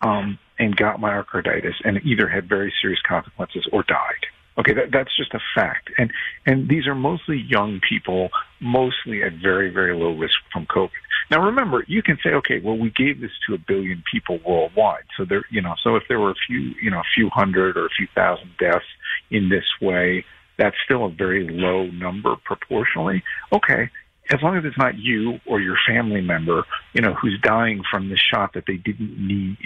um, 0.00 0.38
and 0.58 0.74
got 0.74 0.96
myocarditis 0.96 1.74
and 1.84 2.00
either 2.06 2.26
had 2.26 2.48
very 2.48 2.72
serious 2.80 3.00
consequences 3.06 3.68
or 3.70 3.82
died. 3.82 4.24
Okay, 4.58 4.74
that, 4.74 4.90
that's 4.92 5.16
just 5.16 5.32
a 5.32 5.38
fact, 5.54 5.90
and 5.96 6.10
and 6.44 6.68
these 6.68 6.86
are 6.86 6.94
mostly 6.94 7.38
young 7.48 7.80
people, 7.88 8.30
mostly 8.60 9.22
at 9.22 9.32
very 9.40 9.70
very 9.70 9.96
low 9.96 10.12
risk 10.12 10.34
from 10.52 10.66
COVID. 10.66 10.90
Now 11.30 11.42
remember, 11.42 11.84
you 11.86 12.02
can 12.02 12.18
say, 12.22 12.30
okay, 12.30 12.60
well 12.60 12.76
we 12.76 12.90
gave 12.90 13.20
this 13.20 13.30
to 13.48 13.54
a 13.54 13.58
billion 13.58 14.02
people 14.12 14.40
worldwide, 14.46 15.04
so 15.16 15.24
there, 15.24 15.44
you 15.50 15.62
know, 15.62 15.74
so 15.82 15.96
if 15.96 16.02
there 16.08 16.18
were 16.18 16.32
a 16.32 16.40
few, 16.46 16.74
you 16.82 16.90
know, 16.90 16.98
a 16.98 17.10
few 17.14 17.30
hundred 17.32 17.76
or 17.76 17.86
a 17.86 17.90
few 17.96 18.08
thousand 18.14 18.50
deaths 18.58 18.84
in 19.30 19.48
this 19.48 19.64
way, 19.80 20.24
that's 20.58 20.76
still 20.84 21.06
a 21.06 21.10
very 21.10 21.48
low 21.48 21.86
number 21.86 22.34
proportionally. 22.44 23.22
Okay, 23.52 23.88
as 24.32 24.40
long 24.42 24.56
as 24.56 24.64
it's 24.64 24.78
not 24.78 24.98
you 24.98 25.40
or 25.46 25.60
your 25.60 25.76
family 25.88 26.20
member, 26.20 26.64
you 26.92 27.02
know, 27.02 27.14
who's 27.14 27.38
dying 27.42 27.82
from 27.90 28.08
the 28.08 28.16
shot 28.16 28.52
that 28.54 28.64
they 28.66 28.76
didn't 28.76 29.16
need 29.18 29.58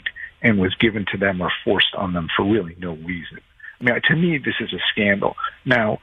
and 0.42 0.58
was 0.58 0.74
given 0.76 1.04
to 1.12 1.18
them 1.18 1.40
or 1.40 1.50
forced 1.64 1.94
on 1.96 2.12
them 2.12 2.28
for 2.36 2.44
really 2.44 2.76
no 2.78 2.92
reason. 2.92 3.40
Mean, 3.84 4.00
to 4.08 4.16
me, 4.16 4.38
this 4.38 4.54
is 4.60 4.72
a 4.72 4.80
scandal. 4.92 5.36
Now, 5.64 5.98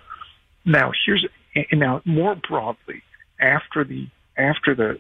now 0.66 0.92
here's 1.06 1.26
and 1.56 1.80
now 1.80 2.02
more 2.06 2.36
broadly 2.36 3.02
after 3.40 3.84
the 3.84 4.08
after 4.38 4.76
the 4.76 5.00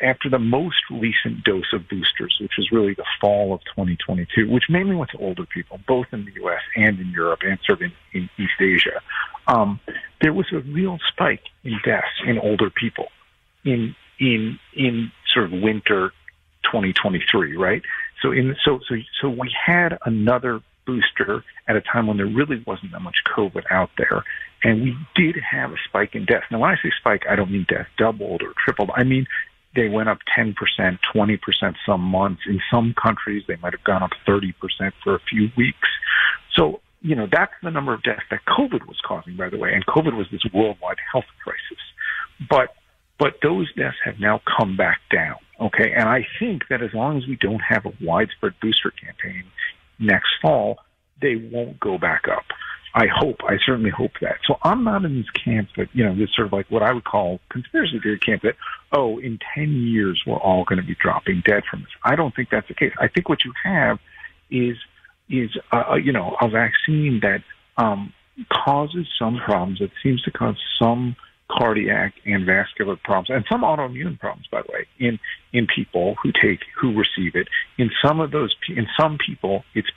after 0.00 0.28
the 0.28 0.38
most 0.38 0.76
recent 0.90 1.44
dose 1.44 1.72
of 1.72 1.88
boosters, 1.88 2.36
which 2.40 2.52
was 2.56 2.70
really 2.72 2.94
the 2.94 3.04
fall 3.20 3.54
of 3.54 3.60
2022, 3.64 4.50
which 4.50 4.64
mainly 4.68 4.94
went 4.94 5.10
to 5.10 5.18
older 5.18 5.44
people, 5.46 5.78
both 5.86 6.06
in 6.12 6.24
the 6.24 6.32
U.S. 6.42 6.60
and 6.76 6.98
in 6.98 7.10
Europe 7.10 7.40
and 7.42 7.58
sort 7.64 7.82
of 7.82 7.90
in, 8.12 8.20
in 8.20 8.30
East 8.38 8.60
Asia, 8.60 9.00
um, 9.46 9.80
there 10.20 10.32
was 10.32 10.46
a 10.52 10.58
real 10.60 10.98
spike 11.12 11.42
in 11.64 11.78
deaths 11.84 12.06
in 12.26 12.38
older 12.38 12.70
people 12.70 13.06
in 13.64 13.94
in 14.18 14.58
in 14.74 15.12
sort 15.32 15.46
of 15.46 15.52
winter 15.52 16.12
2023, 16.64 17.56
right? 17.56 17.82
So 18.22 18.32
in 18.32 18.56
so 18.64 18.80
so 18.88 18.96
so 19.20 19.28
we 19.28 19.54
had 19.66 19.98
another 20.04 20.60
booster 20.88 21.44
at 21.68 21.76
a 21.76 21.82
time 21.82 22.06
when 22.06 22.16
there 22.16 22.26
really 22.26 22.64
wasn't 22.66 22.92
that 22.92 23.00
much 23.00 23.16
COVID 23.36 23.64
out 23.70 23.90
there, 23.98 24.24
and 24.64 24.82
we 24.82 24.96
did 25.14 25.36
have 25.36 25.70
a 25.70 25.76
spike 25.86 26.14
in 26.14 26.24
death. 26.24 26.44
Now, 26.50 26.60
when 26.60 26.70
I 26.70 26.76
say 26.76 26.90
spike, 26.98 27.24
I 27.30 27.36
don't 27.36 27.50
mean 27.50 27.66
death 27.68 27.86
doubled 27.98 28.42
or 28.42 28.54
tripled. 28.64 28.90
I 28.96 29.04
mean 29.04 29.26
they 29.76 29.88
went 29.88 30.08
up 30.08 30.18
10%, 30.36 30.54
20% 31.14 31.74
some 31.86 32.00
months. 32.00 32.42
In 32.48 32.60
some 32.70 32.94
countries, 33.00 33.44
they 33.46 33.56
might 33.56 33.74
have 33.74 33.84
gone 33.84 34.02
up 34.02 34.10
30% 34.26 34.54
for 35.04 35.14
a 35.14 35.20
few 35.20 35.50
weeks. 35.56 35.88
So, 36.54 36.80
you 37.02 37.14
know, 37.14 37.28
that's 37.30 37.52
the 37.62 37.70
number 37.70 37.92
of 37.92 38.02
deaths 38.02 38.24
that 38.30 38.40
COVID 38.46 38.86
was 38.86 38.98
causing, 39.06 39.36
by 39.36 39.50
the 39.50 39.58
way. 39.58 39.72
And 39.72 39.84
COVID 39.86 40.16
was 40.16 40.26
this 40.32 40.42
worldwide 40.52 40.96
health 41.12 41.26
crisis. 41.44 41.78
But, 42.48 42.74
but 43.18 43.34
those 43.42 43.72
deaths 43.74 43.98
have 44.04 44.18
now 44.18 44.40
come 44.58 44.76
back 44.76 45.00
down. 45.12 45.36
Okay. 45.60 45.92
And 45.92 46.08
I 46.08 46.26
think 46.38 46.62
that 46.70 46.82
as 46.82 46.94
long 46.94 47.18
as 47.18 47.26
we 47.26 47.36
don't 47.36 47.60
have 47.60 47.84
a 47.84 47.92
widespread 48.00 48.54
booster 48.60 48.90
campaign 48.90 49.44
next 49.98 50.30
fall, 50.40 50.78
they 51.20 51.36
won't 51.36 51.78
go 51.80 51.98
back 51.98 52.24
up. 52.28 52.44
I 52.94 53.06
hope, 53.14 53.40
I 53.46 53.58
certainly 53.64 53.90
hope 53.90 54.12
that. 54.22 54.38
So 54.46 54.56
I'm 54.62 54.82
not 54.82 55.04
in 55.04 55.16
this 55.16 55.30
camp 55.30 55.68
that, 55.76 55.88
you 55.92 56.04
know, 56.04 56.16
this 56.16 56.30
sort 56.34 56.46
of 56.46 56.52
like 56.52 56.70
what 56.70 56.82
I 56.82 56.92
would 56.92 57.04
call 57.04 57.38
conspiracy 57.50 58.00
theory 58.00 58.18
camp 58.18 58.42
that, 58.42 58.56
oh, 58.92 59.18
in 59.18 59.38
10 59.54 59.70
years 59.72 60.22
we're 60.26 60.38
all 60.38 60.64
going 60.64 60.80
to 60.80 60.86
be 60.86 60.96
dropping 61.00 61.42
dead 61.46 61.64
from 61.70 61.80
this. 61.80 61.90
I 62.02 62.16
don't 62.16 62.34
think 62.34 62.48
that's 62.50 62.66
the 62.66 62.74
case. 62.74 62.92
I 62.98 63.08
think 63.08 63.28
what 63.28 63.44
you 63.44 63.52
have 63.62 63.98
is, 64.50 64.76
is, 65.28 65.50
uh, 65.70 65.96
you 66.02 66.12
know, 66.12 66.36
a 66.40 66.48
vaccine 66.48 67.20
that, 67.22 67.42
um, 67.76 68.12
causes 68.52 69.06
some 69.18 69.36
problems. 69.36 69.80
It 69.80 69.90
seems 70.02 70.22
to 70.22 70.30
cause 70.30 70.56
some 70.80 71.16
cardiac 71.50 72.14
and 72.26 72.44
vascular 72.44 72.96
problems 72.96 73.30
and 73.30 73.44
some 73.50 73.62
autoimmune 73.62 74.18
problems, 74.18 74.46
by 74.50 74.62
the 74.62 74.72
way, 74.72 74.86
in, 74.98 75.18
in 75.52 75.66
people 75.66 76.14
who 76.22 76.30
take, 76.30 76.60
who 76.78 76.90
receive 76.90 77.34
it. 77.34 77.48
In 77.78 77.90
some 78.04 78.20
of 78.20 78.30
those, 78.30 78.54
in 78.68 78.86
some 78.98 79.18
people, 79.24 79.64
it's, 79.74 79.88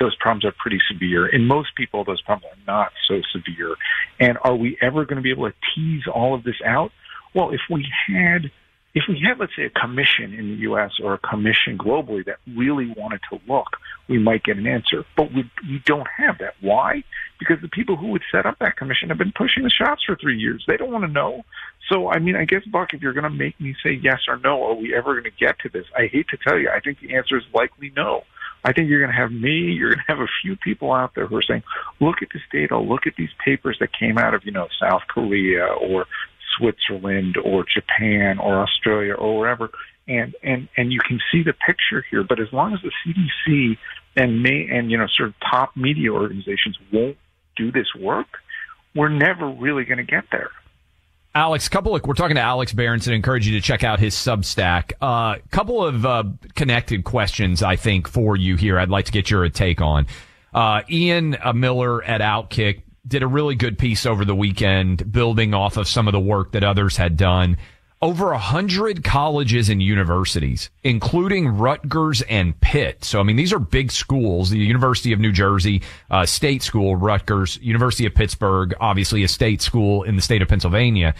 those 0.00 0.16
problems 0.16 0.44
are 0.44 0.54
pretty 0.58 0.80
severe. 0.90 1.26
In 1.26 1.46
most 1.46 1.74
people, 1.76 2.04
those 2.04 2.22
problems 2.22 2.52
are 2.52 2.66
not 2.66 2.92
so 3.06 3.20
severe. 3.32 3.76
And 4.18 4.38
are 4.42 4.56
we 4.56 4.78
ever 4.80 5.04
going 5.04 5.16
to 5.16 5.22
be 5.22 5.30
able 5.30 5.50
to 5.50 5.56
tease 5.74 6.04
all 6.12 6.34
of 6.34 6.42
this 6.42 6.60
out? 6.64 6.90
Well, 7.34 7.50
if 7.50 7.60
we 7.68 7.86
had, 8.08 8.50
if 8.94 9.04
we 9.08 9.20
had, 9.26 9.40
let's 9.40 9.54
say, 9.56 9.64
a 9.64 9.70
commission 9.70 10.32
in 10.32 10.50
the 10.50 10.56
U.S. 10.62 10.92
or 11.02 11.14
a 11.14 11.18
commission 11.18 11.76
globally 11.76 12.24
that 12.26 12.36
really 12.56 12.94
wanted 12.96 13.20
to 13.30 13.40
look, 13.48 13.76
we 14.08 14.18
might 14.18 14.44
get 14.44 14.56
an 14.56 14.68
answer. 14.68 15.04
But 15.16 15.32
we, 15.32 15.50
we 15.68 15.82
don't 15.84 16.06
have 16.16 16.38
that. 16.38 16.54
Why? 16.60 17.02
Because 17.40 17.60
the 17.60 17.68
people 17.68 17.96
who 17.96 18.08
would 18.08 18.22
set 18.30 18.46
up 18.46 18.58
that 18.60 18.76
commission 18.76 19.08
have 19.08 19.18
been 19.18 19.32
pushing 19.36 19.64
the 19.64 19.70
shots 19.70 20.02
for 20.06 20.14
three 20.14 20.38
years. 20.38 20.64
They 20.68 20.76
don't 20.76 20.92
want 20.92 21.04
to 21.04 21.10
know. 21.10 21.44
So, 21.90 22.08
I 22.08 22.20
mean, 22.20 22.36
I 22.36 22.44
guess, 22.44 22.64
Buck, 22.66 22.94
if 22.94 23.02
you're 23.02 23.12
going 23.12 23.24
to 23.24 23.30
make 23.30 23.60
me 23.60 23.74
say 23.82 23.98
yes 24.00 24.20
or 24.28 24.38
no, 24.38 24.62
are 24.64 24.74
we 24.74 24.94
ever 24.94 25.20
going 25.20 25.24
to 25.24 25.38
get 25.38 25.58
to 25.60 25.68
this? 25.68 25.86
I 25.96 26.06
hate 26.06 26.28
to 26.28 26.36
tell 26.36 26.56
you. 26.56 26.70
I 26.70 26.78
think 26.78 27.00
the 27.00 27.16
answer 27.16 27.36
is 27.36 27.44
likely 27.52 27.92
no. 27.96 28.22
I 28.64 28.72
think 28.72 28.88
you're 28.88 29.00
going 29.00 29.12
to 29.12 29.20
have 29.20 29.30
me, 29.30 29.72
you're 29.72 29.90
going 29.90 30.04
to 30.06 30.12
have 30.12 30.20
a 30.20 30.28
few 30.40 30.56
people 30.56 30.92
out 30.92 31.14
there 31.14 31.26
who 31.26 31.36
are 31.36 31.42
saying, 31.42 31.64
look 32.00 32.22
at 32.22 32.28
this 32.32 32.42
data, 32.50 32.78
look 32.78 33.06
at 33.06 33.14
these 33.16 33.28
papers 33.44 33.76
that 33.80 33.90
came 33.92 34.16
out 34.16 34.32
of, 34.32 34.46
you 34.46 34.52
know, 34.52 34.68
South 34.80 35.02
Korea 35.06 35.66
or 35.66 36.06
Switzerland 36.56 37.36
or 37.36 37.64
Japan 37.64 38.38
or 38.38 38.60
Australia 38.60 39.14
or 39.14 39.38
wherever, 39.38 39.70
and 40.08 40.34
and 40.42 40.68
and 40.76 40.92
you 40.92 41.00
can 41.00 41.20
see 41.30 41.42
the 41.42 41.52
picture 41.52 42.04
here. 42.10 42.22
But 42.22 42.40
as 42.40 42.52
long 42.52 42.74
as 42.74 42.80
the 42.82 42.92
CDC 43.04 43.78
and 44.16 44.42
may 44.42 44.68
and 44.70 44.90
you 44.90 44.98
know 44.98 45.06
sort 45.06 45.30
of 45.30 45.34
top 45.40 45.76
media 45.76 46.12
organizations 46.12 46.78
won't 46.92 47.16
do 47.56 47.72
this 47.72 47.94
work, 47.98 48.28
we're 48.94 49.08
never 49.08 49.48
really 49.48 49.84
going 49.84 49.98
to 49.98 50.04
get 50.04 50.24
there. 50.30 50.50
Alex, 51.36 51.68
couple 51.68 51.96
of 51.96 52.06
we're 52.06 52.14
talking 52.14 52.36
to 52.36 52.42
Alex 52.42 52.72
Berenson. 52.72 53.12
Encourage 53.12 53.48
you 53.48 53.54
to 53.54 53.60
check 53.60 53.82
out 53.82 53.98
his 53.98 54.14
Substack. 54.14 54.92
A 55.00 55.04
uh, 55.04 55.36
couple 55.50 55.84
of 55.84 56.06
uh, 56.06 56.24
connected 56.54 57.02
questions, 57.02 57.60
I 57.60 57.74
think, 57.74 58.06
for 58.06 58.36
you 58.36 58.54
here. 58.54 58.78
I'd 58.78 58.88
like 58.88 59.06
to 59.06 59.12
get 59.12 59.30
your 59.30 59.48
take 59.48 59.80
on. 59.80 60.06
Uh, 60.54 60.82
Ian 60.88 61.36
uh, 61.42 61.52
Miller 61.52 62.04
at 62.04 62.20
Outkick 62.20 62.82
did 63.06 63.22
a 63.22 63.26
really 63.26 63.54
good 63.54 63.78
piece 63.78 64.06
over 64.06 64.24
the 64.24 64.34
weekend, 64.34 65.12
building 65.12 65.54
off 65.54 65.76
of 65.76 65.88
some 65.88 66.08
of 66.08 66.12
the 66.12 66.20
work 66.20 66.52
that 66.52 66.64
others 66.64 66.96
had 66.96 67.16
done. 67.16 67.56
Over 68.02 68.32
a 68.32 68.38
hundred 68.38 69.02
colleges 69.02 69.70
and 69.70 69.82
universities, 69.82 70.68
including 70.82 71.48
Rutgers 71.48 72.20
and 72.22 72.58
Pitt. 72.60 73.02
So, 73.02 73.18
I 73.18 73.22
mean, 73.22 73.36
these 73.36 73.52
are 73.52 73.58
big 73.58 73.90
schools. 73.92 74.50
The 74.50 74.58
University 74.58 75.12
of 75.12 75.20
New 75.20 75.32
Jersey, 75.32 75.82
uh, 76.10 76.26
state 76.26 76.62
school, 76.62 76.96
Rutgers, 76.96 77.58
University 77.62 78.04
of 78.04 78.14
Pittsburgh, 78.14 78.74
obviously 78.78 79.22
a 79.24 79.28
state 79.28 79.62
school 79.62 80.02
in 80.02 80.16
the 80.16 80.22
state 80.22 80.42
of 80.42 80.48
Pennsylvania. 80.48 81.14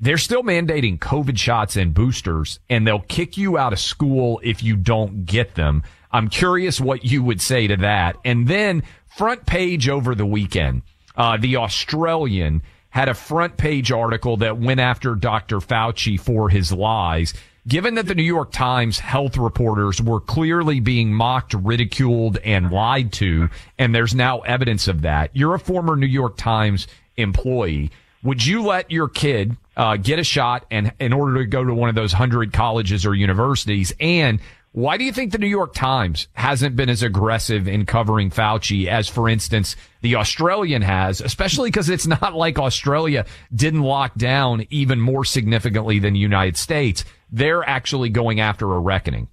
They're 0.00 0.18
still 0.18 0.44
mandating 0.44 0.98
COVID 1.00 1.36
shots 1.36 1.76
and 1.76 1.92
boosters, 1.92 2.60
and 2.70 2.86
they'll 2.86 3.00
kick 3.00 3.36
you 3.36 3.58
out 3.58 3.72
of 3.72 3.80
school 3.80 4.40
if 4.44 4.62
you 4.62 4.76
don't 4.76 5.26
get 5.26 5.56
them. 5.56 5.82
I'm 6.12 6.28
curious 6.28 6.80
what 6.80 7.04
you 7.04 7.24
would 7.24 7.40
say 7.40 7.66
to 7.66 7.76
that. 7.78 8.16
And 8.24 8.46
then 8.46 8.84
front 9.08 9.44
page 9.44 9.88
over 9.88 10.14
the 10.14 10.26
weekend, 10.26 10.82
uh, 11.18 11.36
the 11.36 11.56
Australian 11.56 12.62
had 12.90 13.08
a 13.08 13.14
front 13.14 13.58
page 13.58 13.92
article 13.92 14.38
that 14.38 14.58
went 14.58 14.80
after 14.80 15.14
Dr. 15.14 15.58
Fauci 15.58 16.18
for 16.18 16.48
his 16.48 16.72
lies. 16.72 17.34
Given 17.66 17.96
that 17.96 18.06
the 18.06 18.14
New 18.14 18.22
York 18.22 18.50
Times 18.50 18.98
health 18.98 19.36
reporters 19.36 20.00
were 20.00 20.20
clearly 20.20 20.80
being 20.80 21.12
mocked, 21.12 21.52
ridiculed, 21.52 22.38
and 22.38 22.70
lied 22.70 23.12
to, 23.14 23.50
and 23.78 23.94
there's 23.94 24.14
now 24.14 24.38
evidence 24.40 24.88
of 24.88 25.02
that, 25.02 25.30
you're 25.34 25.54
a 25.54 25.58
former 25.58 25.94
New 25.94 26.06
York 26.06 26.38
Times 26.38 26.86
employee. 27.18 27.90
Would 28.22 28.46
you 28.46 28.62
let 28.62 28.90
your 28.90 29.08
kid 29.08 29.56
uh, 29.76 29.96
get 29.96 30.18
a 30.18 30.24
shot 30.24 30.64
and 30.70 30.92
in 30.98 31.12
order 31.12 31.38
to 31.38 31.44
go 31.44 31.62
to 31.62 31.74
one 31.74 31.90
of 31.90 31.94
those 31.94 32.12
hundred 32.12 32.54
colleges 32.54 33.04
or 33.04 33.14
universities? 33.14 33.92
And 34.00 34.40
why 34.72 34.96
do 34.96 35.04
you 35.04 35.12
think 35.12 35.32
the 35.32 35.38
New 35.38 35.48
York 35.48 35.74
Times 35.74 36.28
hasn't 36.34 36.76
been 36.76 36.88
as 36.88 37.02
aggressive 37.02 37.66
in 37.66 37.86
covering 37.86 38.30
Fauci 38.30 38.86
as, 38.86 39.08
for 39.08 39.28
instance, 39.28 39.76
the 40.02 40.16
Australian 40.16 40.82
has, 40.82 41.20
especially 41.20 41.70
because 41.70 41.88
it's 41.88 42.06
not 42.06 42.34
like 42.36 42.58
Australia 42.58 43.24
didn't 43.54 43.82
lock 43.82 44.14
down 44.14 44.66
even 44.70 45.00
more 45.00 45.24
significantly 45.24 45.98
than 45.98 46.12
the 46.12 46.20
United 46.20 46.56
States. 46.56 47.04
They're 47.32 47.66
actually 47.68 48.10
going 48.10 48.40
after 48.40 48.72
a 48.72 48.78
reckoning. 48.78 49.28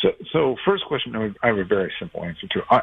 So, 0.00 0.10
so 0.32 0.56
first 0.64 0.84
question, 0.84 1.34
I 1.42 1.46
have 1.46 1.58
a 1.58 1.64
very 1.64 1.92
simple 1.98 2.24
answer 2.24 2.46
to. 2.48 2.62
I, 2.70 2.82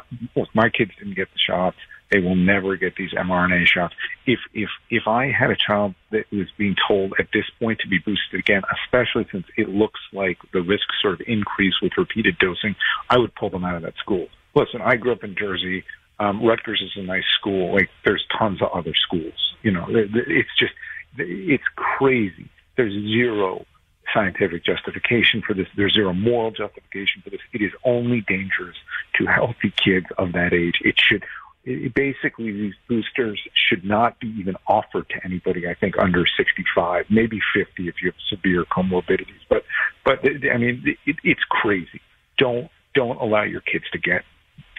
my 0.54 0.68
kids 0.68 0.90
didn't 0.98 1.14
get 1.14 1.28
the 1.32 1.38
shots. 1.38 1.76
They 2.12 2.20
will 2.20 2.36
never 2.36 2.76
get 2.76 2.96
these 2.96 3.12
mRNA 3.12 3.66
shots. 3.66 3.94
If 4.26 4.38
if 4.52 4.68
if 4.90 5.08
I 5.08 5.32
had 5.32 5.50
a 5.50 5.56
child 5.56 5.94
that 6.10 6.30
was 6.30 6.48
being 6.58 6.76
told 6.86 7.14
at 7.18 7.28
this 7.32 7.46
point 7.58 7.78
to 7.80 7.88
be 7.88 7.98
boosted 7.98 8.38
again, 8.38 8.60
especially 8.84 9.26
since 9.32 9.46
it 9.56 9.70
looks 9.70 10.00
like 10.12 10.36
the 10.52 10.60
risks 10.60 10.94
sort 11.00 11.14
of 11.14 11.22
increase 11.26 11.74
with 11.80 11.92
repeated 11.96 12.38
dosing, 12.38 12.76
I 13.08 13.16
would 13.16 13.34
pull 13.34 13.48
them 13.48 13.64
out 13.64 13.76
of 13.76 13.82
that 13.82 13.96
school. 13.96 14.28
Listen, 14.54 14.82
I 14.82 14.96
grew 14.96 15.12
up 15.12 15.24
in 15.24 15.34
Jersey. 15.34 15.84
Um, 16.20 16.44
Rutgers 16.44 16.82
is 16.82 16.92
a 16.96 17.02
nice 17.02 17.24
school. 17.38 17.72
Like 17.72 17.88
there's 18.04 18.24
tons 18.38 18.60
of 18.60 18.68
other 18.72 18.92
schools. 18.94 19.54
You 19.62 19.70
know, 19.70 19.86
it's 19.88 20.50
just 20.58 20.74
it's 21.16 21.64
crazy. 21.76 22.50
There's 22.76 22.92
zero 22.92 23.64
scientific 24.12 24.64
justification 24.64 25.42
for 25.46 25.54
this. 25.54 25.66
There's 25.76 25.94
zero 25.94 26.12
moral 26.12 26.50
justification 26.50 27.22
for 27.22 27.30
this. 27.30 27.40
It 27.52 27.62
is 27.62 27.72
only 27.84 28.20
dangerous 28.20 28.76
to 29.14 29.26
healthy 29.26 29.72
kids 29.76 30.06
of 30.18 30.32
that 30.32 30.52
age. 30.52 30.80
It 30.84 30.96
should 30.98 31.24
it, 31.64 31.94
basically 31.94 32.52
these 32.52 32.74
boosters 32.88 33.40
should 33.54 33.84
not 33.84 34.18
be 34.20 34.28
even 34.38 34.56
offered 34.66 35.08
to 35.10 35.24
anybody. 35.24 35.68
I 35.68 35.74
think 35.74 35.98
under 35.98 36.24
65, 36.26 37.06
maybe 37.10 37.40
50 37.54 37.88
if 37.88 37.96
you 38.02 38.10
have 38.10 38.20
severe 38.28 38.64
comorbidities. 38.64 39.40
But 39.48 39.64
but 40.04 40.20
I 40.52 40.58
mean, 40.58 40.96
it, 41.06 41.16
it's 41.22 41.44
crazy. 41.48 42.00
Don't 42.38 42.70
don't 42.94 43.20
allow 43.20 43.42
your 43.42 43.60
kids 43.60 43.84
to 43.92 43.98
get 43.98 44.22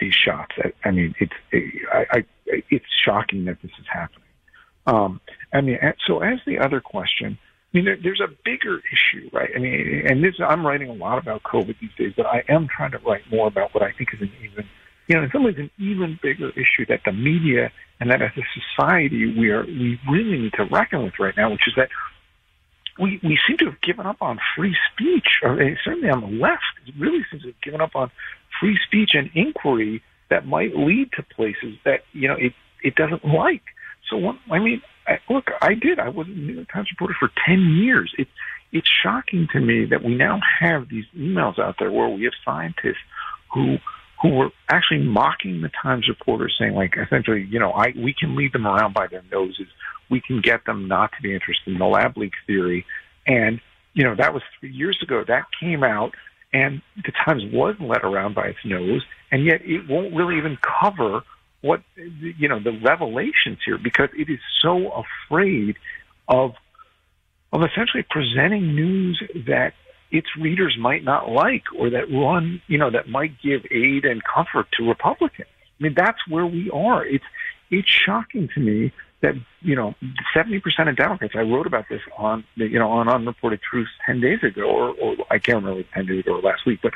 these 0.00 0.14
shots. 0.14 0.54
I, 0.58 0.72
I 0.88 0.90
mean, 0.90 1.14
it's 1.18 1.32
I, 1.92 2.06
I, 2.10 2.24
it's 2.70 2.86
shocking 3.04 3.44
that 3.46 3.60
this 3.62 3.72
is 3.78 3.86
happening. 3.92 4.20
Um, 4.86 5.20
I 5.52 5.60
mean, 5.62 5.78
so 6.06 6.20
as 6.20 6.40
the 6.46 6.58
other 6.58 6.80
question, 6.80 7.38
I 7.40 7.76
mean, 7.76 7.84
there, 7.86 7.96
there's 8.02 8.20
a 8.20 8.28
bigger 8.44 8.80
issue, 8.92 9.30
right? 9.32 9.50
I 9.54 9.58
mean, 9.58 10.06
and 10.08 10.22
this 10.22 10.34
I'm 10.38 10.66
writing 10.66 10.90
a 10.90 10.94
lot 10.94 11.18
about 11.18 11.42
COVID 11.42 11.76
these 11.80 11.90
days, 11.96 12.12
but 12.16 12.26
I 12.26 12.44
am 12.48 12.68
trying 12.68 12.92
to 12.92 12.98
write 12.98 13.22
more 13.30 13.46
about 13.46 13.74
what 13.74 13.82
I 13.82 13.92
think 13.92 14.10
is 14.12 14.20
an 14.20 14.30
even 14.42 14.68
you 15.06 15.16
know, 15.16 15.22
in 15.22 15.30
some 15.30 15.44
ways 15.44 15.56
an 15.58 15.70
even 15.78 16.18
bigger 16.22 16.50
issue 16.50 16.86
that 16.88 17.00
the 17.04 17.12
media 17.12 17.70
and 18.00 18.10
that 18.10 18.22
as 18.22 18.30
a 18.36 18.42
society 18.60 19.38
we 19.38 19.50
are 19.50 19.64
we 19.64 19.98
really 20.10 20.38
need 20.38 20.52
to 20.54 20.64
reckon 20.64 21.04
with 21.04 21.18
right 21.18 21.36
now, 21.36 21.50
which 21.50 21.66
is 21.66 21.74
that 21.76 21.88
we 22.98 23.20
we 23.22 23.38
seem 23.46 23.58
to 23.58 23.66
have 23.66 23.80
given 23.80 24.06
up 24.06 24.18
on 24.20 24.38
free 24.56 24.76
speech, 24.92 25.40
or 25.42 25.60
eh, 25.60 25.74
certainly 25.84 26.08
on 26.08 26.20
the 26.20 26.38
left, 26.38 26.62
it 26.86 26.94
really 26.98 27.24
seems 27.30 27.42
to 27.42 27.48
have 27.48 27.60
given 27.60 27.80
up 27.80 27.94
on 27.94 28.10
free 28.60 28.78
speech 28.86 29.10
and 29.14 29.30
inquiry 29.34 30.02
that 30.30 30.46
might 30.46 30.76
lead 30.76 31.10
to 31.12 31.22
places 31.22 31.76
that 31.84 32.04
you 32.12 32.28
know 32.28 32.36
it 32.38 32.52
it 32.82 32.94
doesn't 32.94 33.24
like. 33.24 33.62
So 34.08 34.16
one, 34.16 34.38
I 34.50 34.58
mean, 34.58 34.82
I, 35.06 35.18
look, 35.28 35.50
I 35.62 35.74
did. 35.74 35.98
I 35.98 36.08
was 36.08 36.26
a 36.28 36.30
New 36.30 36.54
York 36.54 36.72
Times 36.72 36.90
reporter 36.90 37.16
for 37.18 37.30
ten 37.46 37.60
years. 37.82 38.14
It's 38.16 38.30
it's 38.72 38.88
shocking 39.02 39.48
to 39.52 39.60
me 39.60 39.86
that 39.86 40.02
we 40.02 40.14
now 40.14 40.40
have 40.60 40.88
these 40.88 41.04
emails 41.16 41.58
out 41.58 41.76
there 41.78 41.92
where 41.92 42.08
we 42.08 42.24
have 42.24 42.32
scientists 42.44 43.02
who 43.52 43.78
who 44.24 44.30
were 44.30 44.48
actually 44.70 45.02
mocking 45.02 45.60
the 45.60 45.70
Times 45.82 46.08
reporters, 46.08 46.56
saying 46.58 46.72
like 46.72 46.94
essentially, 46.96 47.46
you 47.50 47.58
know, 47.58 47.72
I 47.72 47.92
we 47.94 48.14
can 48.18 48.34
lead 48.34 48.54
them 48.54 48.66
around 48.66 48.94
by 48.94 49.06
their 49.06 49.22
noses. 49.30 49.66
We 50.08 50.22
can 50.26 50.40
get 50.40 50.64
them 50.64 50.88
not 50.88 51.10
to 51.16 51.22
be 51.22 51.34
interested 51.34 51.74
in 51.74 51.78
the 51.78 51.84
lab 51.84 52.16
leak 52.16 52.32
theory. 52.46 52.86
And, 53.26 53.60
you 53.92 54.02
know, 54.02 54.14
that 54.16 54.32
was 54.32 54.42
three 54.58 54.72
years 54.72 54.98
ago. 55.02 55.24
That 55.28 55.44
came 55.60 55.84
out 55.84 56.14
and 56.54 56.80
the 56.96 57.12
Times 57.26 57.42
was 57.52 57.74
led 57.78 58.02
around 58.02 58.34
by 58.34 58.46
its 58.46 58.58
nose, 58.64 59.02
and 59.30 59.44
yet 59.44 59.60
it 59.62 59.90
won't 59.90 60.14
really 60.14 60.38
even 60.38 60.56
cover 60.56 61.20
what 61.60 61.82
you 61.94 62.48
know 62.48 62.60
the 62.60 62.80
revelations 62.82 63.58
here 63.66 63.76
because 63.76 64.08
it 64.16 64.30
is 64.30 64.38
so 64.62 65.04
afraid 65.28 65.76
of 66.28 66.52
of 67.52 67.60
essentially 67.62 68.06
presenting 68.08 68.74
news 68.74 69.22
that 69.46 69.74
its 70.14 70.28
readers 70.40 70.76
might 70.78 71.02
not 71.02 71.28
like 71.28 71.64
or 71.76 71.90
that 71.90 72.08
run, 72.08 72.62
you 72.68 72.78
know, 72.78 72.88
that 72.88 73.08
might 73.08 73.32
give 73.42 73.62
aid 73.72 74.04
and 74.04 74.22
comfort 74.22 74.68
to 74.78 74.88
Republicans. 74.88 75.48
I 75.80 75.82
mean, 75.82 75.94
that's 75.96 76.20
where 76.28 76.46
we 76.46 76.70
are. 76.70 77.04
It's, 77.04 77.24
it's 77.68 77.88
shocking 77.88 78.48
to 78.54 78.60
me 78.60 78.92
that, 79.22 79.34
you 79.60 79.74
know, 79.74 79.96
70% 80.34 80.62
of 80.88 80.96
Democrats, 80.96 81.34
I 81.36 81.40
wrote 81.40 81.66
about 81.66 81.86
this 81.90 82.00
on, 82.16 82.44
you 82.54 82.78
know, 82.78 82.92
on 82.92 83.08
Unreported 83.08 83.60
Truth 83.68 83.88
10 84.06 84.20
days 84.20 84.38
ago, 84.44 84.62
or, 84.62 84.90
or 84.90 85.16
I 85.30 85.40
can't 85.40 85.64
remember 85.64 85.82
10 85.92 86.06
days 86.06 86.20
ago 86.20 86.36
or 86.36 86.42
last 86.42 86.64
week, 86.64 86.78
but 86.80 86.92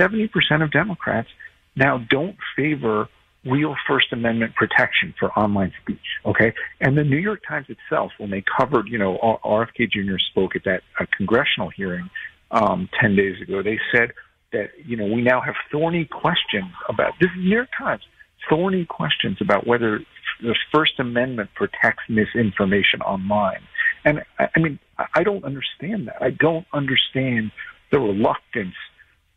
70% 0.00 0.28
of 0.60 0.72
Democrats 0.72 1.28
now 1.76 1.98
don't 2.10 2.36
favor 2.56 3.08
real 3.44 3.76
First 3.86 4.12
Amendment 4.12 4.56
protection 4.56 5.14
for 5.16 5.30
online 5.38 5.72
speech. 5.80 5.98
Okay, 6.26 6.52
and 6.80 6.98
the 6.98 7.04
New 7.04 7.18
York 7.18 7.40
Times 7.46 7.66
itself, 7.68 8.10
when 8.18 8.30
they 8.30 8.42
covered, 8.58 8.88
you 8.88 8.98
know, 8.98 9.16
RFK 9.44 9.88
Jr. 9.92 10.18
spoke 10.18 10.56
at 10.56 10.64
that 10.64 10.82
uh, 10.98 11.06
congressional 11.16 11.68
hearing, 11.68 12.10
um, 12.50 12.88
10 13.00 13.16
days 13.16 13.40
ago. 13.40 13.62
They 13.62 13.78
said 13.92 14.12
that, 14.52 14.70
you 14.84 14.96
know, 14.96 15.06
we 15.06 15.22
now 15.22 15.40
have 15.40 15.54
thorny 15.70 16.04
questions 16.04 16.72
about 16.88 17.12
this 17.20 17.30
is 17.30 17.36
New 17.38 17.56
York 17.56 17.68
Times, 17.76 18.02
thorny 18.48 18.84
questions 18.84 19.38
about 19.40 19.66
whether 19.66 20.00
the 20.40 20.54
First 20.72 20.98
Amendment 20.98 21.50
protects 21.54 22.04
misinformation 22.08 23.02
online. 23.02 23.60
And 24.04 24.22
I, 24.38 24.48
I 24.54 24.60
mean, 24.60 24.78
I 25.14 25.22
don't 25.22 25.44
understand 25.44 26.08
that. 26.08 26.22
I 26.22 26.30
don't 26.30 26.66
understand 26.72 27.52
the 27.90 27.98
reluctance 27.98 28.74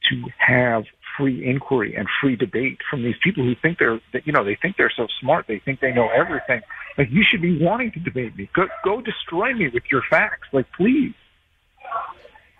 to 0.09 0.23
have 0.37 0.83
free 1.17 1.45
inquiry 1.45 1.95
and 1.95 2.07
free 2.21 2.35
debate 2.35 2.79
from 2.89 3.03
these 3.03 3.15
people 3.23 3.43
who 3.43 3.53
think 3.61 3.77
they're, 3.79 3.99
that, 4.13 4.25
you 4.25 4.33
know, 4.33 4.43
they 4.43 4.55
think 4.55 4.77
they're 4.77 4.93
so 4.95 5.07
smart. 5.19 5.45
They 5.47 5.59
think 5.59 5.79
they 5.79 5.91
know 5.91 6.09
everything. 6.09 6.61
Like, 6.97 7.09
you 7.11 7.23
should 7.23 7.41
be 7.41 7.63
wanting 7.63 7.91
to 7.91 7.99
debate 7.99 8.35
me. 8.35 8.49
Go, 8.53 8.67
go 8.83 9.01
destroy 9.01 9.53
me 9.53 9.69
with 9.69 9.83
your 9.91 10.01
facts. 10.09 10.47
Like, 10.51 10.71
please. 10.73 11.13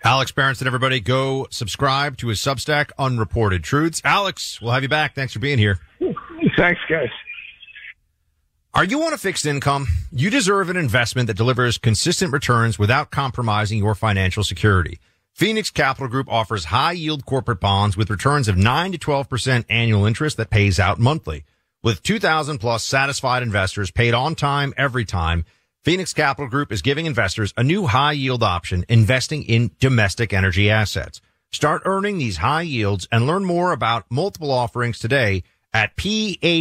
Alex 0.04 0.32
Berenson, 0.32 0.66
everybody, 0.66 0.98
go 0.98 1.46
subscribe 1.50 2.16
to 2.16 2.28
his 2.28 2.40
Substack, 2.40 2.90
Unreported 2.98 3.62
Truths. 3.62 4.02
Alex, 4.04 4.60
we'll 4.60 4.72
have 4.72 4.82
you 4.82 4.88
back. 4.88 5.14
Thanks 5.14 5.32
for 5.32 5.38
being 5.38 5.58
here. 5.58 5.78
Thanks, 6.56 6.80
guys. 6.88 7.08
Are 8.74 8.84
you 8.84 9.02
on 9.04 9.12
a 9.12 9.18
fixed 9.18 9.46
income? 9.46 9.86
You 10.10 10.28
deserve 10.28 10.70
an 10.70 10.76
investment 10.76 11.28
that 11.28 11.36
delivers 11.36 11.78
consistent 11.78 12.32
returns 12.32 12.80
without 12.80 13.10
compromising 13.12 13.78
your 13.78 13.94
financial 13.94 14.42
security. 14.42 14.98
Phoenix 15.34 15.70
Capital 15.70 16.08
Group 16.08 16.28
offers 16.28 16.66
high 16.66 16.92
yield 16.92 17.24
corporate 17.24 17.60
bonds 17.60 17.96
with 17.96 18.10
returns 18.10 18.48
of 18.48 18.56
9 18.56 18.92
to 18.92 18.98
12% 18.98 19.64
annual 19.68 20.04
interest 20.04 20.36
that 20.36 20.50
pays 20.50 20.80
out 20.80 20.98
monthly. 20.98 21.44
With 21.82 22.02
2,000 22.02 22.58
plus 22.58 22.82
satisfied 22.84 23.42
investors 23.42 23.90
paid 23.90 24.14
on 24.14 24.34
time 24.34 24.74
every 24.76 25.04
time, 25.04 25.44
Phoenix 25.82 26.12
Capital 26.14 26.48
Group 26.48 26.70
is 26.70 26.80
giving 26.80 27.06
investors 27.06 27.52
a 27.56 27.64
new 27.64 27.88
high 27.88 28.12
yield 28.12 28.44
option 28.44 28.84
investing 28.88 29.42
in 29.42 29.72
domestic 29.80 30.32
energy 30.32 30.70
assets. 30.70 31.20
Start 31.50 31.82
earning 31.84 32.18
these 32.18 32.36
high 32.36 32.62
yields 32.62 33.08
and 33.10 33.26
learn 33.26 33.44
more 33.44 33.72
about 33.72 34.06
multiple 34.08 34.52
offerings 34.52 35.00
today 35.00 35.42
at 35.74 35.96
phxonair.com. 35.96 36.54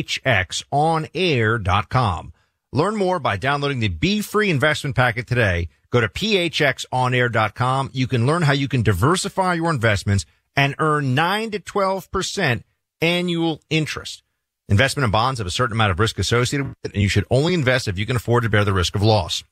Learn 2.73 2.95
more 2.95 3.19
by 3.19 3.37
downloading 3.37 3.79
the 3.79 3.89
Be 3.89 4.21
Free 4.21 4.49
investment 4.49 4.95
packet 4.95 5.27
today. 5.27 5.69
Go 5.91 6.01
to 6.01 6.07
phxonair.com. 6.07 7.91
You 7.93 8.07
can 8.07 8.25
learn 8.25 8.41
how 8.41 8.53
you 8.53 8.67
can 8.67 8.81
diversify 8.81 9.53
your 9.53 9.69
investments 9.69 10.25
and 10.55 10.73
earn 10.79 11.13
9 11.13 11.51
to 11.51 11.59
12% 11.59 12.63
annual 13.01 13.61
interest. 13.69 14.23
Investment 14.71 15.03
in 15.03 15.11
bonds 15.11 15.37
have 15.39 15.47
a 15.47 15.51
certain 15.51 15.73
amount 15.73 15.91
of 15.91 15.99
risk 15.99 16.17
associated 16.17 16.69
with 16.69 16.77
it, 16.85 16.93
and 16.93 17.03
you 17.03 17.09
should 17.09 17.25
only 17.29 17.53
invest 17.53 17.89
if 17.89 17.99
you 17.99 18.05
can 18.05 18.15
afford 18.15 18.43
to 18.43 18.49
bear 18.49 18.63
the 18.63 18.71
risk 18.71 18.95
of 18.95 19.03
loss. 19.03 19.43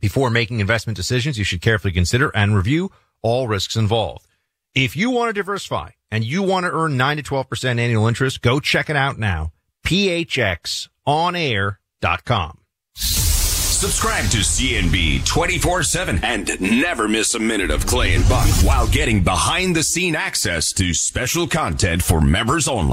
Before 0.00 0.30
making 0.30 0.60
investment 0.60 0.96
decisions, 0.96 1.36
you 1.36 1.42
should 1.42 1.60
carefully 1.60 1.92
consider 1.92 2.30
and 2.32 2.54
review 2.54 2.92
all 3.22 3.48
risks 3.48 3.74
involved. 3.74 4.28
If 4.72 4.96
you 4.96 5.10
want 5.10 5.30
to 5.30 5.32
diversify 5.32 5.90
and 6.12 6.22
you 6.22 6.44
want 6.44 6.64
to 6.64 6.70
earn 6.70 6.96
9 6.96 7.16
to 7.16 7.24
12% 7.24 7.80
annual 7.80 8.06
interest, 8.06 8.40
go 8.40 8.60
check 8.60 8.88
it 8.88 8.94
out 8.94 9.18
now. 9.18 9.50
phxonair.com. 9.84 12.58
Subscribe 12.94 14.30
to 14.30 14.38
CNB 14.38 15.26
24 15.26 15.82
7 15.82 16.20
and 16.22 16.60
never 16.60 17.08
miss 17.08 17.34
a 17.34 17.40
minute 17.40 17.72
of 17.72 17.84
Clay 17.84 18.14
and 18.14 18.28
Buck 18.28 18.46
while 18.64 18.86
getting 18.86 19.24
behind 19.24 19.74
the 19.74 19.82
scene 19.82 20.14
access 20.14 20.70
to 20.74 20.94
special 20.94 21.48
content 21.48 22.00
for 22.00 22.20
members 22.20 22.68
only. 22.68 22.92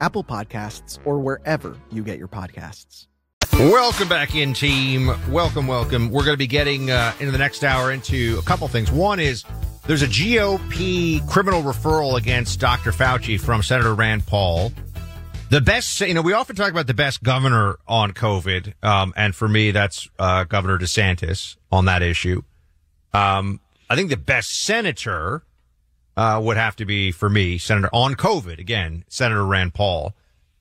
Apple 0.00 0.24
Podcasts, 0.24 0.98
or 1.04 1.18
wherever 1.18 1.76
you 1.90 2.02
get 2.02 2.18
your 2.18 2.28
podcasts. 2.28 3.06
Welcome 3.54 4.08
back 4.08 4.34
in, 4.34 4.54
team. 4.54 5.10
Welcome, 5.30 5.66
welcome. 5.66 6.10
We're 6.10 6.24
going 6.24 6.34
to 6.34 6.38
be 6.38 6.46
getting 6.46 6.90
uh, 6.90 7.12
into 7.20 7.30
the 7.30 7.38
next 7.38 7.62
hour 7.62 7.92
into 7.92 8.38
a 8.38 8.42
couple 8.42 8.66
things. 8.68 8.90
One 8.90 9.20
is 9.20 9.44
there's 9.86 10.02
a 10.02 10.06
GOP 10.06 11.28
criminal 11.28 11.62
referral 11.62 12.16
against 12.16 12.60
Dr. 12.60 12.90
Fauci 12.90 13.38
from 13.38 13.62
Senator 13.62 13.94
Rand 13.94 14.24
Paul. 14.26 14.72
The 15.50 15.60
best, 15.60 16.00
you 16.00 16.14
know, 16.14 16.22
we 16.22 16.32
often 16.32 16.54
talk 16.54 16.70
about 16.70 16.86
the 16.86 16.94
best 16.94 17.22
governor 17.22 17.76
on 17.88 18.12
COVID, 18.12 18.72
um, 18.84 19.12
and 19.16 19.34
for 19.34 19.48
me, 19.48 19.72
that's 19.72 20.08
uh, 20.18 20.44
Governor 20.44 20.78
DeSantis 20.78 21.56
on 21.72 21.86
that 21.86 22.02
issue. 22.02 22.42
Um, 23.12 23.60
I 23.90 23.96
think 23.96 24.10
the 24.10 24.16
best 24.16 24.62
senator 24.62 25.42
uh, 26.20 26.38
would 26.38 26.58
have 26.58 26.76
to 26.76 26.84
be 26.84 27.10
for 27.10 27.30
me, 27.30 27.56
Senator 27.56 27.88
on 27.94 28.14
COVID 28.14 28.58
again, 28.58 29.04
Senator 29.08 29.46
Rand 29.46 29.72
Paul, 29.72 30.14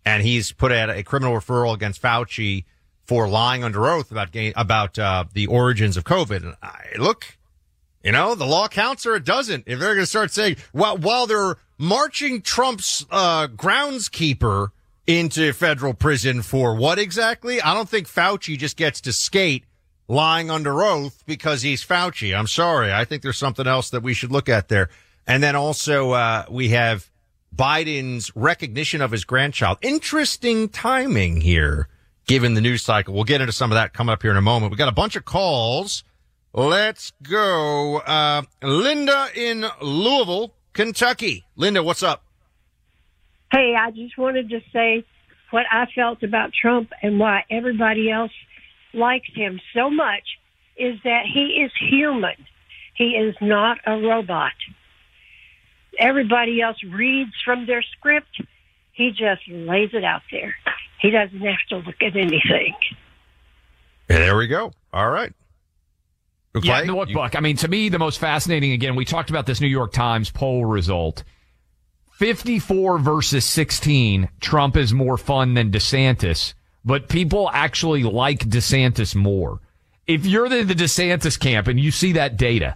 and 0.06 0.24
he's 0.24 0.54
put 0.54 0.72
out 0.72 0.90
a 0.90 1.04
criminal 1.04 1.36
referral 1.36 1.74
against 1.74 2.02
Fauci 2.02 2.64
for 3.04 3.28
lying 3.28 3.66
under 3.66 3.86
oath 3.86 4.10
about 4.10 4.30
about 4.56 4.98
uh, 4.98 5.26
the 5.34 5.48
origins 5.48 5.98
of 5.98 6.06
COVID. 6.06 6.44
And 6.44 6.56
I, 6.64 6.92
look, 6.98 7.38
you 8.06 8.14
know, 8.14 8.36
the 8.36 8.46
law 8.46 8.70
counts 8.70 9.06
or 9.06 9.18
it 9.18 9.26
doesn't. 9.26 9.66
If 9.68 9.80
they're 9.80 9.96
going 9.96 10.04
to 10.04 10.06
start 10.06 10.32
saying, 10.32 10.56
well, 10.72 10.98
while 10.98 11.28
they're 11.28 11.58
marching 11.78 12.42
Trump's 12.42 13.06
uh, 13.12 13.48
groundskeeper 13.48 14.70
into 15.08 15.52
federal 15.52 15.94
prison 15.94 16.42
for 16.42 16.74
what 16.74 16.98
exactly? 17.00 17.62
I 17.62 17.74
don't 17.74 17.90
think 17.90 18.08
Fauci 18.08 18.58
just 18.58 18.78
gets 18.78 19.02
to 19.02 19.12
skate 19.12 19.66
lying 20.08 20.50
under 20.50 20.82
oath 20.84 21.22
because 21.28 21.64
he's 21.64 21.84
Fauci. 21.84 22.34
I'm 22.34 22.48
sorry. 22.48 22.94
I 22.94 23.04
think 23.04 23.24
there's 23.24 23.38
something 23.38 23.68
else 23.68 23.90
that 23.90 24.04
we 24.04 24.14
should 24.14 24.32
look 24.32 24.48
at 24.48 24.70
there. 24.70 24.90
And 25.30 25.44
then 25.44 25.56
also, 25.56 26.10
uh, 26.10 26.46
we 26.50 26.70
have 26.70 27.08
Biden's 27.56 28.36
recognition 28.36 29.00
of 29.00 29.12
his 29.12 29.26
grandchild. 29.26 29.78
Interesting 29.84 30.70
timing 30.70 31.40
here, 31.40 31.88
given 32.26 32.56
the 32.56 32.62
news 32.62 32.82
cycle. 32.82 33.14
We'll 33.14 33.26
get 33.26 33.40
into 33.40 33.54
some 33.54 33.72
of 33.72 33.76
that 33.76 33.94
coming 33.94 34.12
up 34.12 34.24
here 34.24 34.32
in 34.32 34.38
a 34.38 34.42
moment. 34.42 34.72
We 34.72 34.78
got 34.78 34.90
a 34.90 34.92
bunch 34.92 35.16
of 35.16 35.26
calls. 35.26 36.04
Let's 36.52 37.14
go. 37.22 37.98
Uh, 37.98 38.42
Linda 38.64 39.28
in 39.36 39.68
Louisville, 39.84 40.56
Kentucky. 40.74 41.46
Linda, 41.56 41.84
what's 41.84 42.02
up? 42.02 42.24
Hey, 43.52 43.76
I 43.80 43.92
just 43.92 44.18
wanted 44.18 44.50
to 44.50 44.62
say 44.74 45.06
what 45.52 45.68
I 45.72 45.86
felt 45.94 46.24
about 46.24 46.54
Trump 46.60 46.90
and 47.04 47.20
why 47.20 47.44
everybody 47.52 48.10
else 48.10 48.32
likes 48.96 49.30
him 49.36 49.62
so 49.76 49.92
much 49.92 50.24
is 50.76 50.98
that 51.04 51.26
he 51.32 51.62
is 51.64 51.72
human. 51.88 52.48
He 52.96 53.12
is 53.12 53.36
not 53.42 53.78
a 53.86 53.92
robot 53.92 54.54
everybody 55.98 56.62
else 56.62 56.78
reads 56.84 57.32
from 57.44 57.66
their 57.66 57.82
script. 57.82 58.42
He 58.92 59.12
just 59.12 59.42
lays 59.48 59.90
it 59.94 60.04
out 60.04 60.22
there. 60.32 60.56
He 61.00 61.10
doesn't 61.10 61.40
have 61.40 61.60
to 61.70 61.78
look 61.78 62.02
at 62.02 62.16
anything. 62.16 62.76
There 64.08 64.36
we 64.36 64.48
go. 64.48 64.74
All 64.92 65.10
right. 65.10 65.32
Okay. 66.56 66.68
Yeah, 66.68 66.82
no, 66.82 66.98
look, 66.98 67.14
Buck. 67.14 67.36
I 67.36 67.40
mean, 67.42 67.58
to 67.58 67.68
me, 67.68 67.90
the 67.90 68.00
most 68.00 68.20
fascinating, 68.20 68.72
again, 68.72 68.96
we 68.96 69.06
talked 69.06 69.30
about 69.30 69.46
this 69.46 69.62
New 69.62 69.68
York 69.68 69.94
Times 69.94 70.32
poll 70.32 70.66
result. 70.66 71.24
54 72.14 73.00
versus 73.00 73.46
16. 73.46 74.30
Trump 74.42 74.76
is 74.76 74.94
more 74.94 75.18
fun 75.18 75.54
than 75.54 75.72
DeSantis, 75.72 76.54
but 76.84 77.08
people 77.08 77.50
actually 77.54 78.04
like 78.04 78.40
DeSantis 78.50 79.16
more. 79.16 79.62
If 80.06 80.26
you're 80.26 80.50
the, 80.50 80.64
the 80.64 80.74
DeSantis 80.74 81.40
camp 81.40 81.68
and 81.68 81.80
you 81.80 81.92
see 81.92 82.14
that 82.14 82.36
data, 82.36 82.76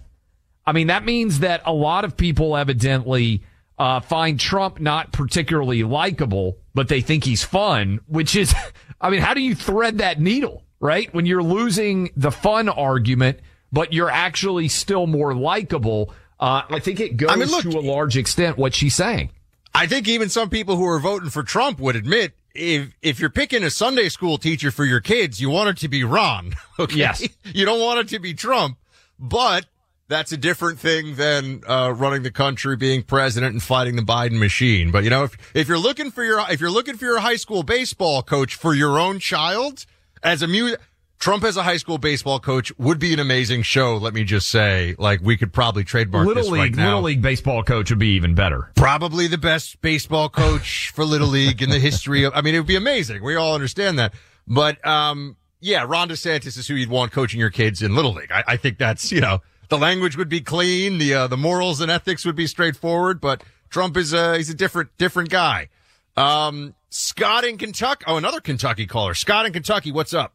I 0.66 0.72
mean, 0.72 0.88
that 0.88 1.03
means 1.03 1.39
that 1.39 1.61
a 1.66 1.74
lot 1.74 2.05
of 2.05 2.16
people 2.16 2.55
evidently 2.55 3.43
uh, 3.78 3.99
find 3.99 4.39
Trump 4.39 4.80
not 4.80 5.11
particularly 5.11 5.84
likable, 5.84 6.57
but 6.74 6.88
they 6.88 7.01
think 7.01 7.24
he's 7.26 7.43
fun, 7.43 7.99
which 8.07 8.36
is, 8.36 8.53
I 9.01 9.09
mean, 9.09 9.22
how 9.22 9.34
do 9.34 9.41
you 9.41 9.55
thread 9.55 9.97
that 9.97 10.20
needle, 10.22 10.64
right? 10.80 11.14
When 11.14 11.26
you're 11.26 11.43
losing 11.43 12.11
the 12.16 12.32
fun 12.32 12.70
argument, 12.70 13.39
but 13.72 13.91
you're 13.91 14.09
actually 14.09 14.68
still 14.70 15.07
more 15.07 15.34
likable. 15.34 16.14
Uh, 16.39 16.61
I 16.70 16.80
think 16.80 16.99
it 16.99 17.18
goes 17.18 17.32
I 17.32 17.36
mean, 17.36 17.49
look- 17.49 17.64
to 17.64 17.78
a 17.78 17.82
large 17.82 18.16
extent 18.18 18.57
what 18.57 18.74
she's 18.74 18.95
saying. 18.95 19.32
I 19.76 19.88
think 19.88 20.07
even 20.07 20.30
some 20.30 20.51
people 20.51 20.76
who 20.76 20.86
are 20.86 20.99
voting 20.99 21.32
for 21.32 21.41
Trump 21.41 21.80
would 21.80 21.95
admit 21.95 22.34
if 22.53 22.93
if 23.01 23.20
you're 23.20 23.32
picking 23.32 23.64
a 23.64 23.72
Sunday 23.72 24.07
school 24.07 24.38
teacher 24.38 24.70
for 24.70 24.86
your 24.86 24.99
kids, 24.99 25.41
you 25.41 25.49
want 25.49 25.70
it 25.70 25.78
to 25.78 25.88
be 25.88 26.03
Ron. 26.03 26.53
Okay? 26.80 26.95
Yes. 26.97 27.28
You 27.43 27.66
don't 27.66 27.80
want 27.80 27.99
it 28.01 28.07
to 28.09 28.20
be 28.20 28.36
Trump, 28.36 28.78
but 29.20 29.66
that's 30.08 30.32
a 30.32 30.38
different 30.38 30.80
thing 30.80 31.16
than 31.16 31.62
uh, 31.68 31.93
running 31.95 32.24
the 32.24 32.32
country, 32.32 32.76
being 32.76 33.04
president, 33.04 33.54
and 33.54 33.64
fighting 33.64 33.95
the 33.95 34.01
Biden 34.01 34.38
machine. 34.39 34.91
But 34.91 35.04
you 35.04 35.10
know, 35.10 35.24
if 35.24 35.38
if 35.56 35.68
you're 35.68 35.78
looking 35.78 36.12
for 36.12 36.24
your 36.24 36.43
if 36.49 36.60
you're 36.60 36.72
looking 36.72 36.97
for 36.97 37.06
your 37.06 37.20
high 37.20 37.38
school 37.38 37.64
baseball 37.64 38.22
coach 38.24 38.56
for 38.56 38.74
your 38.74 38.99
own 38.99 39.20
child 39.20 39.86
as 40.22 40.41
a 40.41 40.47
mu 40.47 40.76
Trump 41.24 41.45
as 41.45 41.56
a 41.56 41.64
high 41.64 41.78
school 41.78 41.97
baseball 41.97 42.38
coach 42.38 42.78
would 42.78 42.99
be 42.99 43.14
an 43.14 43.20
amazing 43.20 43.62
show. 43.62 43.95
Let 43.95 44.14
me 44.14 44.26
just 44.26 44.49
say, 44.49 44.93
like 44.99 45.22
we 45.22 45.38
could 45.38 45.54
probably 45.54 45.86
trademark 45.86 46.28
Little 46.28 46.43
this 46.43 46.51
league, 46.51 46.60
right 46.60 46.76
now. 46.76 46.86
little 46.88 47.01
league 47.04 47.22
baseball 47.22 47.64
coach 47.64 47.89
would 47.89 47.99
be 47.99 48.16
even 48.16 48.36
better. 48.36 48.72
Probably 48.76 49.28
the 49.28 49.38
best 49.38 49.82
baseball 49.82 50.28
coach 50.28 50.91
for 50.93 51.06
Little 51.06 51.30
League 51.30 51.62
in 51.62 51.70
the 51.70 51.80
history 51.80 52.26
of, 52.26 52.34
I 52.36 52.41
mean, 52.41 52.56
it 52.56 52.58
would 52.58 52.68
be 52.68 52.76
amazing. 52.76 53.24
We 53.24 53.38
all 53.38 53.56
understand 53.56 53.99
that. 53.99 54.14
But, 54.45 54.86
um, 54.86 55.38
yeah, 55.62 55.86
Ron 55.88 56.10
DeSantis 56.10 56.58
is 56.58 56.68
who 56.68 56.74
you'd 56.74 56.89
want 56.89 57.14
coaching 57.14 57.39
your 57.39 57.51
kids 57.51 57.82
in 57.82 57.95
Little 57.95 58.12
League. 58.12 58.30
I, 58.30 58.43
I 58.45 58.58
think 58.58 58.78
that's, 58.78 59.10
you 59.10 59.22
know, 59.22 59.39
the 59.70 59.78
language 59.78 60.18
would 60.18 60.30
be 60.30 60.41
clean. 60.41 60.97
The, 60.97 61.14
uh, 61.14 61.28
the 61.28 61.38
morals 61.38 61.82
and 61.82 61.91
ethics 61.91 62.26
would 62.26 62.36
be 62.36 62.47
straightforward, 62.47 63.22
but 63.22 63.43
Trump 63.70 63.97
is, 63.97 64.14
uh, 64.14 64.34
he's 64.34 64.49
a 64.49 64.55
different, 64.55 64.95
different 64.97 65.30
guy. 65.30 65.70
Um, 66.16 66.76
Scott 66.89 67.43
in 67.43 67.57
Kentucky. 67.57 68.05
Oh, 68.07 68.18
another 68.18 68.39
Kentucky 68.39 68.86
caller. 68.86 69.14
Scott 69.14 69.45
in 69.45 69.53
Kentucky. 69.53 69.91
What's 69.91 70.14
up? 70.14 70.34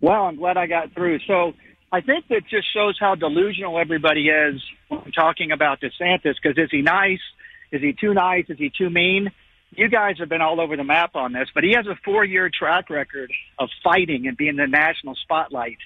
Wow, 0.00 0.26
I'm 0.26 0.36
glad 0.36 0.56
I 0.56 0.66
got 0.66 0.92
through. 0.92 1.18
So 1.26 1.54
I 1.90 2.00
think 2.00 2.28
that 2.28 2.42
just 2.48 2.72
shows 2.72 2.96
how 2.98 3.14
delusional 3.14 3.78
everybody 3.78 4.28
is 4.28 4.62
when 4.88 5.10
talking 5.12 5.52
about 5.52 5.80
DeSantis. 5.80 6.34
Because 6.42 6.56
is 6.58 6.70
he 6.70 6.82
nice? 6.82 7.20
Is 7.72 7.80
he 7.80 7.92
too 7.92 8.14
nice? 8.14 8.44
Is 8.48 8.58
he 8.58 8.70
too 8.76 8.90
mean? 8.90 9.30
You 9.74 9.88
guys 9.88 10.16
have 10.18 10.28
been 10.28 10.42
all 10.42 10.60
over 10.60 10.76
the 10.76 10.84
map 10.84 11.16
on 11.16 11.32
this, 11.32 11.48
but 11.54 11.64
he 11.64 11.72
has 11.72 11.86
a 11.86 11.96
four-year 12.04 12.50
track 12.56 12.90
record 12.90 13.32
of 13.58 13.70
fighting 13.82 14.26
and 14.26 14.36
being 14.36 14.50
in 14.50 14.56
the 14.56 14.66
national 14.66 15.14
spotlight. 15.14 15.78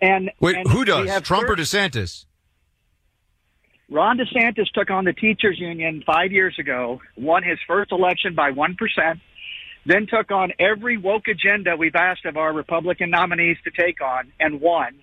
And 0.00 0.30
Wait, 0.40 0.56
and 0.56 0.68
who 0.68 0.84
does? 0.84 1.22
Trump 1.22 1.48
or 1.48 1.56
DeSantis? 1.56 2.24
Ron 3.90 4.18
DeSantis 4.18 4.70
took 4.72 4.90
on 4.90 5.04
the 5.04 5.14
teachers 5.14 5.58
union 5.58 6.02
five 6.06 6.30
years 6.30 6.58
ago, 6.58 7.00
won 7.16 7.42
his 7.42 7.58
first 7.66 7.90
election 7.90 8.34
by 8.34 8.52
1%, 8.52 8.76
then 9.86 10.06
took 10.06 10.30
on 10.30 10.52
every 10.58 10.98
woke 10.98 11.26
agenda 11.26 11.74
we've 11.76 11.96
asked 11.96 12.26
of 12.26 12.36
our 12.36 12.52
Republican 12.52 13.10
nominees 13.10 13.56
to 13.64 13.70
take 13.70 14.02
on 14.02 14.30
and 14.38 14.60
won. 14.60 14.94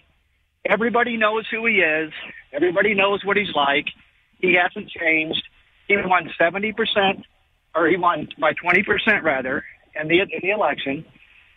Everybody 0.64 1.18
knows 1.18 1.48
who 1.50 1.66
he 1.66 1.78
is. 1.78 2.14
Everybody 2.54 2.94
knows 2.94 3.26
what 3.26 3.38
he's 3.38 3.54
like. 3.56 3.88
He 4.40 4.56
hasn't 4.56 4.90
changed. 4.90 5.44
He 5.88 5.98
won 5.98 6.30
70%, 6.40 7.24
or 7.76 7.88
he 7.88 7.98
won 7.98 8.28
by 8.38 8.54
20% 8.54 9.24
rather, 9.24 9.64
in 10.00 10.08
the, 10.08 10.22
in 10.22 10.40
the 10.42 10.52
election. 10.52 11.06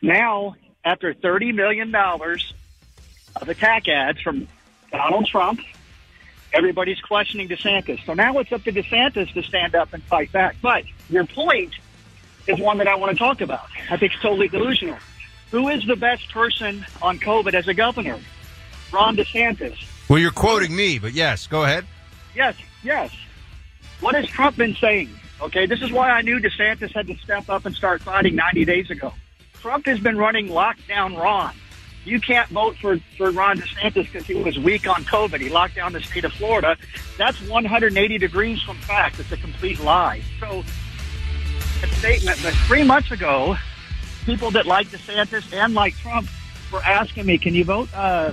Now, 0.01 0.57
after 0.84 1.12
$30 1.12 1.55
million 1.55 1.93
of 3.41 3.49
attack 3.49 3.89
ads 3.89 4.20
from 4.20 4.49
Donald 4.91 5.26
Trump, 5.26 5.61
everybody's 6.53 7.01
questioning 7.01 7.49
DeSantis. 7.49 8.05
So 8.07 8.14
now 8.14 8.39
it's 8.39 8.53
up 8.53 8.64
to 8.64 8.72
DeSantis 8.72 9.32
to 9.34 9.43
stand 9.43 9.74
up 9.74 9.93
and 9.93 10.03
fight 10.05 10.32
back. 10.32 10.57
But 10.62 10.84
your 11.09 11.24
point 11.24 11.74
is 12.47 12.59
one 12.59 12.78
that 12.78 12.89
I 12.89 12.95
want 12.95 13.12
to 13.12 13.18
talk 13.18 13.41
about. 13.41 13.66
I 13.91 13.97
think 13.97 14.12
it's 14.12 14.22
totally 14.22 14.49
delusional. 14.49 14.97
Who 15.51 15.68
is 15.68 15.86
the 15.86 15.97
best 15.97 16.30
person 16.30 16.84
on 17.01 17.18
COVID 17.18 17.55
as 17.55 17.68
a 17.68 17.74
governor? 17.74 18.18
Ron 18.93 19.16
DeSantis. 19.16 19.76
Well, 20.09 20.18
you're 20.18 20.30
quoting 20.30 20.74
me, 20.74 20.99
but 20.99 21.12
yes, 21.12 21.47
go 21.47 21.64
ahead. 21.64 21.86
Yes, 22.34 22.57
yes. 22.82 23.14
What 24.01 24.14
has 24.14 24.26
Trump 24.26 24.57
been 24.57 24.74
saying? 24.74 25.11
Okay, 25.41 25.66
this 25.66 25.82
is 25.82 25.93
why 25.93 26.11
I 26.11 26.22
knew 26.22 26.39
DeSantis 26.39 26.93
had 26.93 27.07
to 27.07 27.16
step 27.18 27.49
up 27.49 27.66
and 27.66 27.74
start 27.74 28.03
fighting 28.03 28.34
90 28.34 28.64
days 28.64 28.91
ago. 28.91 29.12
Trump 29.61 29.86
has 29.86 29.99
been 29.99 30.16
running 30.16 30.49
lockdown 30.49 31.18
Ron. 31.18 31.55
You 32.09 32.21
can't 32.21 32.49
vote 32.49 32.75
for, 32.77 32.99
for 33.19 33.31
Ron 33.31 33.59
DeSantis 33.59 34.11
because 34.11 34.27
he 34.27 34.35
was 34.35 34.59
weak 34.59 34.89
on 34.89 35.05
COVID. 35.05 35.41
He 35.41 35.51
locked 35.51 35.75
down 35.75 35.93
the 35.93 36.01
state 36.01 36.25
of 36.25 36.33
Florida. 36.33 36.75
That's 37.19 37.39
180 37.47 38.17
degrees 38.17 38.63
from 38.63 38.79
fact. 38.79 39.21
It's 39.21 39.31
a 39.31 39.37
complete 39.37 39.79
lie. 39.81 40.23
So, 40.41 40.65
a 41.83 41.87
statement, 41.97 42.41
but 42.43 42.55
three 42.67 42.83
months 42.83 43.11
ago, 43.11 43.57
people 44.25 44.51
that 44.53 44.65
like 44.65 44.89
DeSantis 44.89 45.53
and 45.53 45.75
like 45.75 45.97
Trump 45.99 46.31
were 46.73 46.83
asking 46.83 47.27
me, 47.27 47.37
can 47.37 47.55
you 47.55 47.65
vote, 47.65 47.91
uh, 47.95 48.33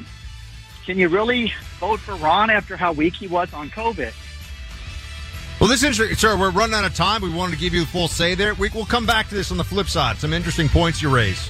can 0.86 0.98
you 0.98 1.10
really 1.10 1.52
vote 1.82 2.00
for 2.00 2.16
Ron 2.16 2.50
after 2.50 2.78
how 2.78 2.94
weak 2.94 3.16
he 3.16 3.28
was 3.28 3.54
on 3.54 3.70
COVID? 3.72 4.14
Well, 5.60 5.68
this 5.68 5.80
is 5.80 5.84
interesting. 5.84 6.16
Sir, 6.16 6.38
we're 6.38 6.52
running 6.52 6.76
out 6.76 6.86
of 6.86 6.96
time. 6.96 7.22
We 7.22 7.30
wanted 7.30 7.56
to 7.56 7.60
give 7.60 7.74
you 7.74 7.84
full 7.84 8.08
say 8.08 8.36
there. 8.36 8.54
We, 8.54 8.70
we'll 8.74 8.86
come 8.86 9.06
back 9.06 9.28
to 9.30 9.36
this 9.36 9.52
on 9.52 9.58
the 9.58 9.64
flip 9.66 9.90
side. 9.90 10.18
Some 10.18 10.32
interesting 10.32 10.70
points 10.70 11.02
you 11.02 11.14
raise. 11.14 11.50